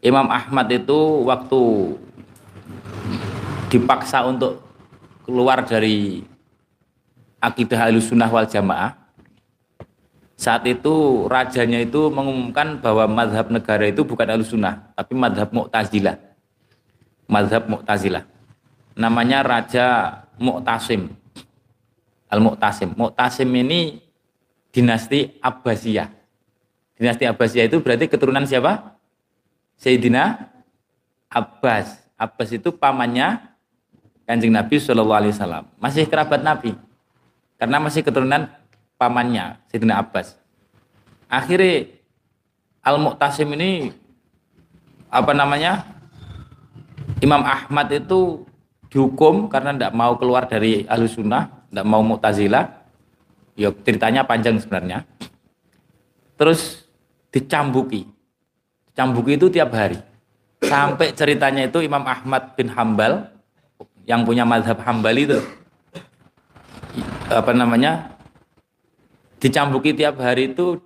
Imam 0.00 0.26
Ahmad 0.32 0.68
itu 0.72 1.28
waktu 1.28 1.62
dipaksa 3.68 4.24
untuk 4.24 4.64
keluar 5.28 5.62
dari 5.62 6.24
akidah 7.38 7.92
sunnah 8.00 8.28
wal 8.32 8.48
jamaah 8.48 9.00
saat 10.40 10.64
itu 10.64 11.28
rajanya 11.28 11.84
itu 11.84 12.08
mengumumkan 12.08 12.80
bahwa 12.80 13.04
madhab 13.04 13.52
negara 13.52 13.84
itu 13.84 14.00
bukan 14.08 14.40
sunnah 14.40 14.88
tapi 14.96 15.12
madhab 15.12 15.52
mu'tazilah. 15.52 16.16
Madhab 17.28 17.68
mu'tazilah. 17.68 18.24
Namanya 18.96 19.44
Raja 19.44 20.16
Mu'tasim. 20.40 21.12
Al-Mu'tasim. 22.32 22.96
Mu'tasim 22.96 23.52
ini 23.52 24.00
dinasti 24.72 25.36
Abbasiyah. 25.44 26.08
Dinasti 26.96 27.28
Abbasiyah 27.28 27.68
itu 27.68 27.76
berarti 27.84 28.08
keturunan 28.08 28.48
siapa? 28.48 28.96
Sayyidina 29.80 30.52
Abbas 31.32 31.96
Abbas 32.20 32.52
itu 32.52 32.68
pamannya 32.68 33.40
kanjeng 34.28 34.52
Nabi 34.52 34.76
Shallallahu 34.76 35.18
Alaihi 35.24 35.34
Wasallam 35.34 35.64
masih 35.80 36.04
kerabat 36.04 36.44
Nabi 36.44 36.76
karena 37.56 37.80
masih 37.80 38.04
keturunan 38.04 38.52
pamannya 39.00 39.56
Sayyidina 39.72 39.96
Abbas. 40.04 40.36
Akhirnya 41.32 41.88
Al 42.84 42.96
Mu'tasim 43.00 43.48
ini 43.56 43.92
apa 45.10 45.34
namanya? 45.34 45.84
Imam 47.20 47.44
Ahmad 47.44 47.92
itu 47.92 48.48
dihukum 48.88 49.52
karena 49.52 49.76
tidak 49.76 49.92
mau 49.92 50.16
keluar 50.16 50.48
dari 50.48 50.88
ahlu 50.88 51.04
sunnah, 51.04 51.68
tidak 51.68 51.84
mau 51.84 52.00
mu'tazilah. 52.00 52.80
Ya 53.58 53.68
ceritanya 53.84 54.24
panjang 54.24 54.56
sebenarnya. 54.56 55.04
Terus 56.40 56.88
dicambuki. 57.28 58.08
Dicambuki 59.00 59.40
itu 59.40 59.48
tiap 59.48 59.72
hari. 59.72 59.96
Sampai 60.60 61.16
ceritanya 61.16 61.64
itu 61.64 61.80
Imam 61.80 62.04
Ahmad 62.04 62.52
bin 62.52 62.68
Hambal 62.68 63.32
yang 64.04 64.28
punya 64.28 64.44
madhab 64.44 64.76
Hambali 64.84 65.24
itu 65.24 65.40
apa 67.32 67.48
namanya 67.56 68.12
dicambuki 69.40 69.96
tiap 69.96 70.20
hari 70.20 70.52
itu 70.52 70.76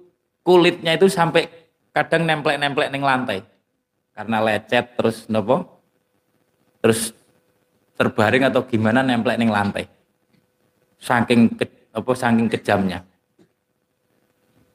kulitnya 0.47 0.95
itu 0.95 1.11
sampai 1.11 1.51
kadang 1.91 2.23
nemplek-nemplek 2.23 2.95
neng 2.95 3.03
lantai. 3.03 3.43
Karena 4.15 4.39
lecet 4.47 4.95
terus 4.95 5.27
nopo 5.27 5.83
terus 6.79 7.11
terbaring 7.99 8.47
atau 8.47 8.63
gimana 8.63 9.03
nemplek 9.03 9.43
neng 9.43 9.51
lantai. 9.51 9.91
Saking 11.03 11.51
ke, 11.51 11.67
apa 11.91 12.15
saking 12.15 12.47
kejamnya. 12.47 13.03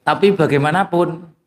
Tapi 0.04 0.36
bagaimanapun 0.36 1.39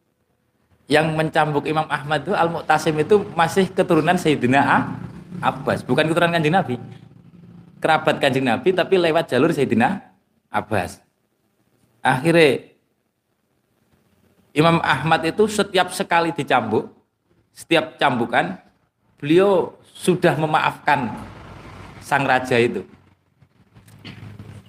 yang 0.91 1.15
mencambuk 1.15 1.65
Imam 1.67 1.87
Ahmad 1.87 2.27
itu 2.27 2.35
Al 2.35 2.51
Mu'tasim 2.51 2.95
itu 2.99 3.23
masih 3.33 3.71
keturunan 3.71 4.19
Sayyidina 4.19 4.93
Abbas 5.39 5.87
bukan 5.87 6.07
keturunan 6.11 6.35
kanjeng 6.35 6.55
Nabi 6.55 6.77
kerabat 7.83 8.23
kanjeng 8.23 8.47
Nabi 8.47 8.71
tapi 8.71 8.95
lewat 8.95 9.27
jalur 9.27 9.51
Sayyidina 9.51 9.99
Abbas. 10.47 11.03
Akhirnya 11.99 12.71
Imam 14.55 14.79
Ahmad 14.85 15.27
itu 15.27 15.51
setiap 15.51 15.91
sekali 15.91 16.31
dicambuk, 16.31 16.93
setiap 17.51 17.99
cambukan, 17.99 18.61
beliau 19.19 19.75
sudah 19.83 20.39
memaafkan 20.39 21.11
sang 21.99 22.23
raja 22.23 22.55
itu. 22.61 22.87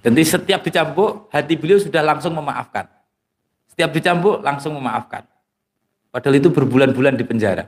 Jadi 0.03 0.23
setiap 0.23 0.63
dicambuk, 0.65 1.27
hati 1.31 1.53
beliau 1.59 1.79
sudah 1.79 2.01
langsung 2.03 2.33
memaafkan. 2.35 2.89
Setiap 3.71 3.91
dicambuk, 3.91 4.39
langsung 4.43 4.75
memaafkan. 4.75 5.23
Padahal 6.13 6.37
itu 6.37 6.53
berbulan-bulan 6.53 7.17
di 7.17 7.25
penjara. 7.25 7.65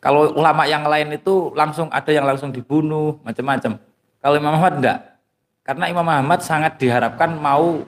Kalau 0.00 0.32
ulama 0.32 0.64
yang 0.64 0.88
lain 0.88 1.20
itu 1.20 1.52
langsung 1.52 1.92
ada 1.92 2.08
yang 2.08 2.24
langsung 2.24 2.48
dibunuh, 2.48 3.20
macam-macam. 3.20 3.76
Kalau 4.24 4.34
Imam 4.40 4.56
Ahmad 4.56 4.80
enggak. 4.80 4.98
Karena 5.62 5.84
Imam 5.92 6.08
Ahmad 6.08 6.40
sangat 6.40 6.80
diharapkan 6.80 7.36
mau 7.36 7.84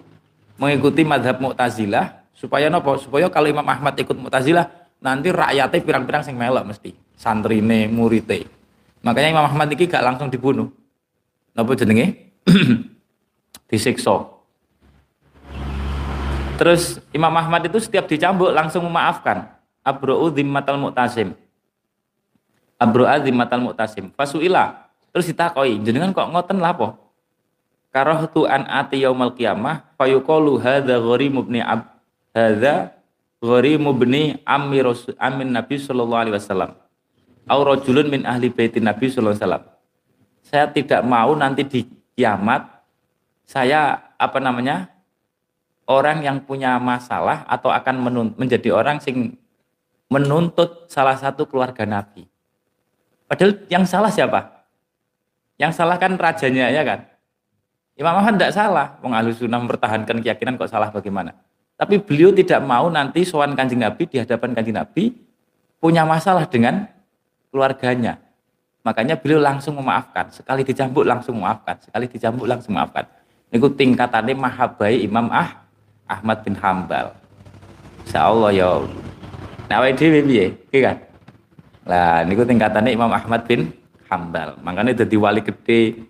mengikuti 0.60 1.02
madhab 1.02 1.42
Mu'tazilah 1.42 2.22
supaya 2.34 2.70
nopo 2.70 2.98
supaya 2.98 3.26
kalau 3.30 3.50
Imam 3.50 3.66
Ahmad 3.66 3.94
ikut 3.98 4.14
Mu'tazilah 4.14 4.70
nanti 5.02 5.30
rakyatnya 5.34 5.80
pirang-pirang 5.82 6.22
sing 6.22 6.38
melok 6.38 6.66
mesti 6.66 6.94
santrine 7.18 7.90
murite 7.90 8.46
makanya 9.02 9.38
Imam 9.38 9.46
Ahmad 9.46 9.70
ini 9.70 9.84
gak 9.90 10.04
langsung 10.04 10.30
dibunuh 10.30 10.70
nopo 11.54 11.72
jenenge 11.74 12.34
disiksa 13.70 14.30
terus 16.54 17.03
Imam 17.14 17.30
Ahmad 17.30 17.62
itu 17.62 17.78
setiap 17.78 18.10
dicambuk 18.10 18.50
langsung 18.50 18.82
memaafkan. 18.90 19.46
Abro'u 19.86 20.34
dhimmatal 20.34 20.74
mu'tasim. 20.74 21.38
Abro'u 22.74 23.22
dhimmatal 23.22 23.62
mu'tasim. 23.62 24.10
Fasuila. 24.18 24.90
Terus 25.14 25.30
ditakoi 25.30 25.78
jenengan 25.78 26.10
kok 26.10 26.26
ngoten 26.26 26.58
lapo 26.58 26.98
karahtu 27.94 28.50
an 28.50 28.66
ati 28.66 29.06
yaumal 29.06 29.30
qiyamah 29.30 29.94
fayuqalu 29.94 30.58
hadza 30.58 30.98
gharimu 30.98 31.46
ibni 31.46 31.62
ab 31.62 32.02
hadza 32.34 32.90
gharimu 33.38 33.94
ibni 33.94 34.42
ammi 34.42 34.82
amin 35.14 35.48
nabi 35.54 35.78
sallallahu 35.78 36.22
alaihi 36.26 36.34
wasallam. 36.34 36.74
Au 37.46 37.62
rajulun 37.62 38.10
min 38.10 38.26
ahli 38.26 38.50
baitin 38.50 38.90
nabi 38.90 39.06
sallallahu 39.06 39.38
alaihi 39.38 39.46
wasallam. 39.46 39.64
Saya 40.42 40.66
tidak 40.74 41.00
mau 41.06 41.30
nanti 41.38 41.62
di 41.62 41.80
kiamat 42.18 42.66
saya 43.46 44.10
apa 44.18 44.42
namanya 44.42 44.90
orang 45.86 46.24
yang 46.24 46.40
punya 46.42 46.76
masalah 46.80 47.44
atau 47.48 47.68
akan 47.68 47.94
menjadi 48.36 48.72
orang 48.72 49.00
sing 49.00 49.36
menuntut 50.08 50.88
salah 50.88 51.16
satu 51.16 51.48
keluarga 51.48 51.84
nabi 51.84 52.28
padahal 53.26 53.58
yang 53.68 53.84
salah 53.84 54.12
siapa 54.12 54.66
yang 55.60 55.70
salah 55.70 55.96
kan 55.96 56.14
rajanya 56.18 56.70
ya 56.70 56.82
kan 56.82 57.14
Imam 57.94 58.10
Ahmad 58.18 58.34
tidak 58.34 58.58
salah, 58.58 58.98
wong 59.06 59.14
sunnah 59.30 59.62
mempertahankan 59.62 60.18
keyakinan 60.18 60.58
kok 60.58 60.66
salah 60.66 60.90
bagaimana. 60.90 61.30
Tapi 61.78 62.02
beliau 62.02 62.34
tidak 62.34 62.58
mau 62.62 62.90
nanti 62.90 63.22
sowan 63.22 63.54
kanjeng 63.54 63.82
Nabi 63.82 64.10
di 64.10 64.18
hadapan 64.18 64.50
kanjeng 64.50 64.74
Nabi 64.74 65.14
punya 65.78 66.02
masalah 66.02 66.46
dengan 66.46 66.90
keluarganya. 67.54 68.18
Makanya 68.82 69.14
beliau 69.18 69.38
langsung 69.38 69.78
memaafkan. 69.78 70.26
Sekali 70.34 70.66
dicambuk 70.66 71.06
langsung 71.06 71.38
memaafkan. 71.38 71.78
Sekali 71.86 72.10
dicambuk 72.10 72.46
langsung 72.50 72.74
memaafkan. 72.74 73.06
Ini 73.54 73.58
tingkatannya 73.62 74.34
mahabai 74.34 75.06
Imam 75.06 75.30
Ah 75.30 75.63
Ahmad 76.08 76.44
bin 76.44 76.54
Hambal. 76.58 77.16
Insya 78.04 78.28
Allah 78.28 78.50
ya. 78.52 78.70
Nah, 79.68 79.80
awake 79.80 79.96
dhewe 79.96 80.20
piye? 80.24 80.46
kan? 80.84 81.00
Lah 81.88 82.24
niku 82.28 82.44
tingkatannya 82.44 82.92
Imam 82.92 83.12
Ahmad 83.12 83.48
bin 83.48 83.72
Hambal. 84.08 84.60
Makanya 84.60 85.04
jadi 85.04 85.16
wali 85.16 85.40
gede 85.40 86.04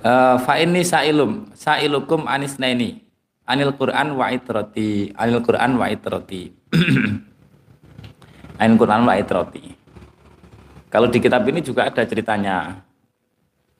Uh, 0.00 0.40
fa 0.40 0.56
ini 0.56 0.80
sailum 0.80 1.52
sailukum 1.52 2.24
anisnaini 2.24 3.04
anil 3.44 3.76
Quran 3.76 4.16
wa 4.16 4.32
itrati 4.32 5.12
anil 5.12 5.44
Quran 5.44 5.76
wa 5.76 5.92
itrati 5.92 6.48
anil 8.64 8.80
Quran 8.80 9.04
wa 9.04 9.12
itrati 9.20 9.76
kalau 10.88 11.04
di 11.04 11.20
kitab 11.20 11.44
ini 11.44 11.60
juga 11.60 11.92
ada 11.92 12.00
ceritanya 12.08 12.80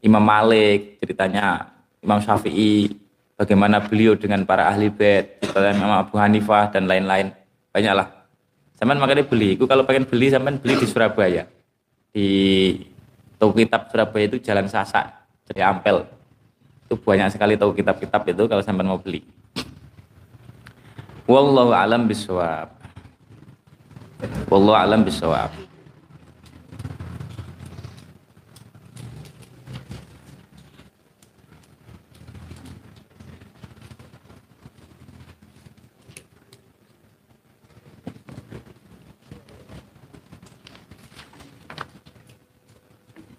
Imam 0.04 0.20
Malik 0.20 1.00
ceritanya 1.00 1.72
Imam 2.04 2.20
Syafi'i 2.20 2.92
bagaimana 3.40 3.80
beliau 3.80 4.12
dengan 4.12 4.44
para 4.44 4.68
ahli 4.68 4.92
bait, 4.92 5.40
seperti 5.40 5.80
Imam 5.80 5.96
Abu 5.96 6.20
Hanifah 6.20 6.68
dan 6.68 6.84
lain-lain. 6.84 7.32
Banyaklah. 7.72 8.12
Sampean 8.76 9.00
makanya 9.00 9.24
beli. 9.24 9.56
Itu 9.56 9.64
kalau 9.64 9.88
pengen 9.88 10.04
beli 10.04 10.28
sampean 10.28 10.60
beli 10.60 10.76
di 10.76 10.84
Surabaya. 10.84 11.48
Di 12.12 12.28
toko 13.40 13.56
kitab 13.56 13.88
Surabaya 13.88 14.28
itu 14.28 14.36
Jalan 14.44 14.68
Sasak, 14.68 15.08
jadi 15.48 15.72
Ampel. 15.72 16.04
Itu 16.84 17.00
banyak 17.00 17.32
sekali 17.32 17.56
toko 17.56 17.72
kitab-kitab 17.72 18.28
itu 18.28 18.44
kalau 18.44 18.60
sampean 18.60 18.92
mau 18.92 19.00
beli. 19.00 19.24
Wallahu 21.24 21.72
alam 21.72 22.04
bisawab. 22.04 22.68
Wallahu 24.52 24.76
alam 24.76 25.00
bisawab. 25.00 25.48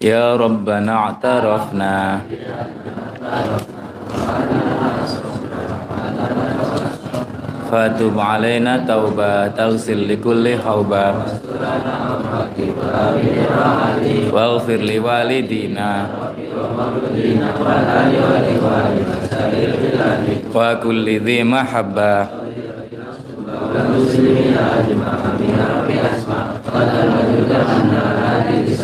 Ya 0.01 0.33
Rabbana 0.33 1.13
a'tarafna. 1.13 2.25
Fatub 7.69 8.17
alaina 8.17 8.81
tauba 8.81 9.45
taghsil 9.53 10.09
li 10.09 10.17
kulli 10.17 10.57
hauba. 10.57 11.21
Waghfir 14.33 14.81
li 14.81 14.97
walidina. 14.97 16.09
Wa 20.49 20.81
kulli 20.81 21.21
dhi 21.21 21.45
mahabba 21.45 22.41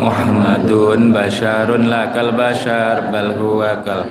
Muhammadun 0.00 1.12
basharun 1.12 1.90
lakal 1.90 2.30
bashar 2.32 3.10
bal 3.12 3.34
huwa 3.36 3.82
kal. 3.84 4.06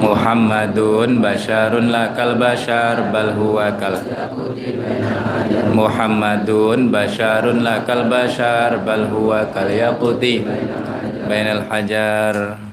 Muhammadun 0.00 1.22
basharun 1.22 1.92
lakal 1.92 2.34
bashar 2.40 3.12
bal 3.12 3.30
huwa 3.36 3.68
kal. 3.78 3.94
Muhammadun 5.76 6.90
basharun 6.90 7.60
lakal 7.62 8.08
bashar 8.10 8.82
bal 8.82 9.06
huwa 9.06 9.46
kal. 9.52 9.68
Yaquti 9.68 10.42
bainal 11.28 11.68
hajar 11.70 12.65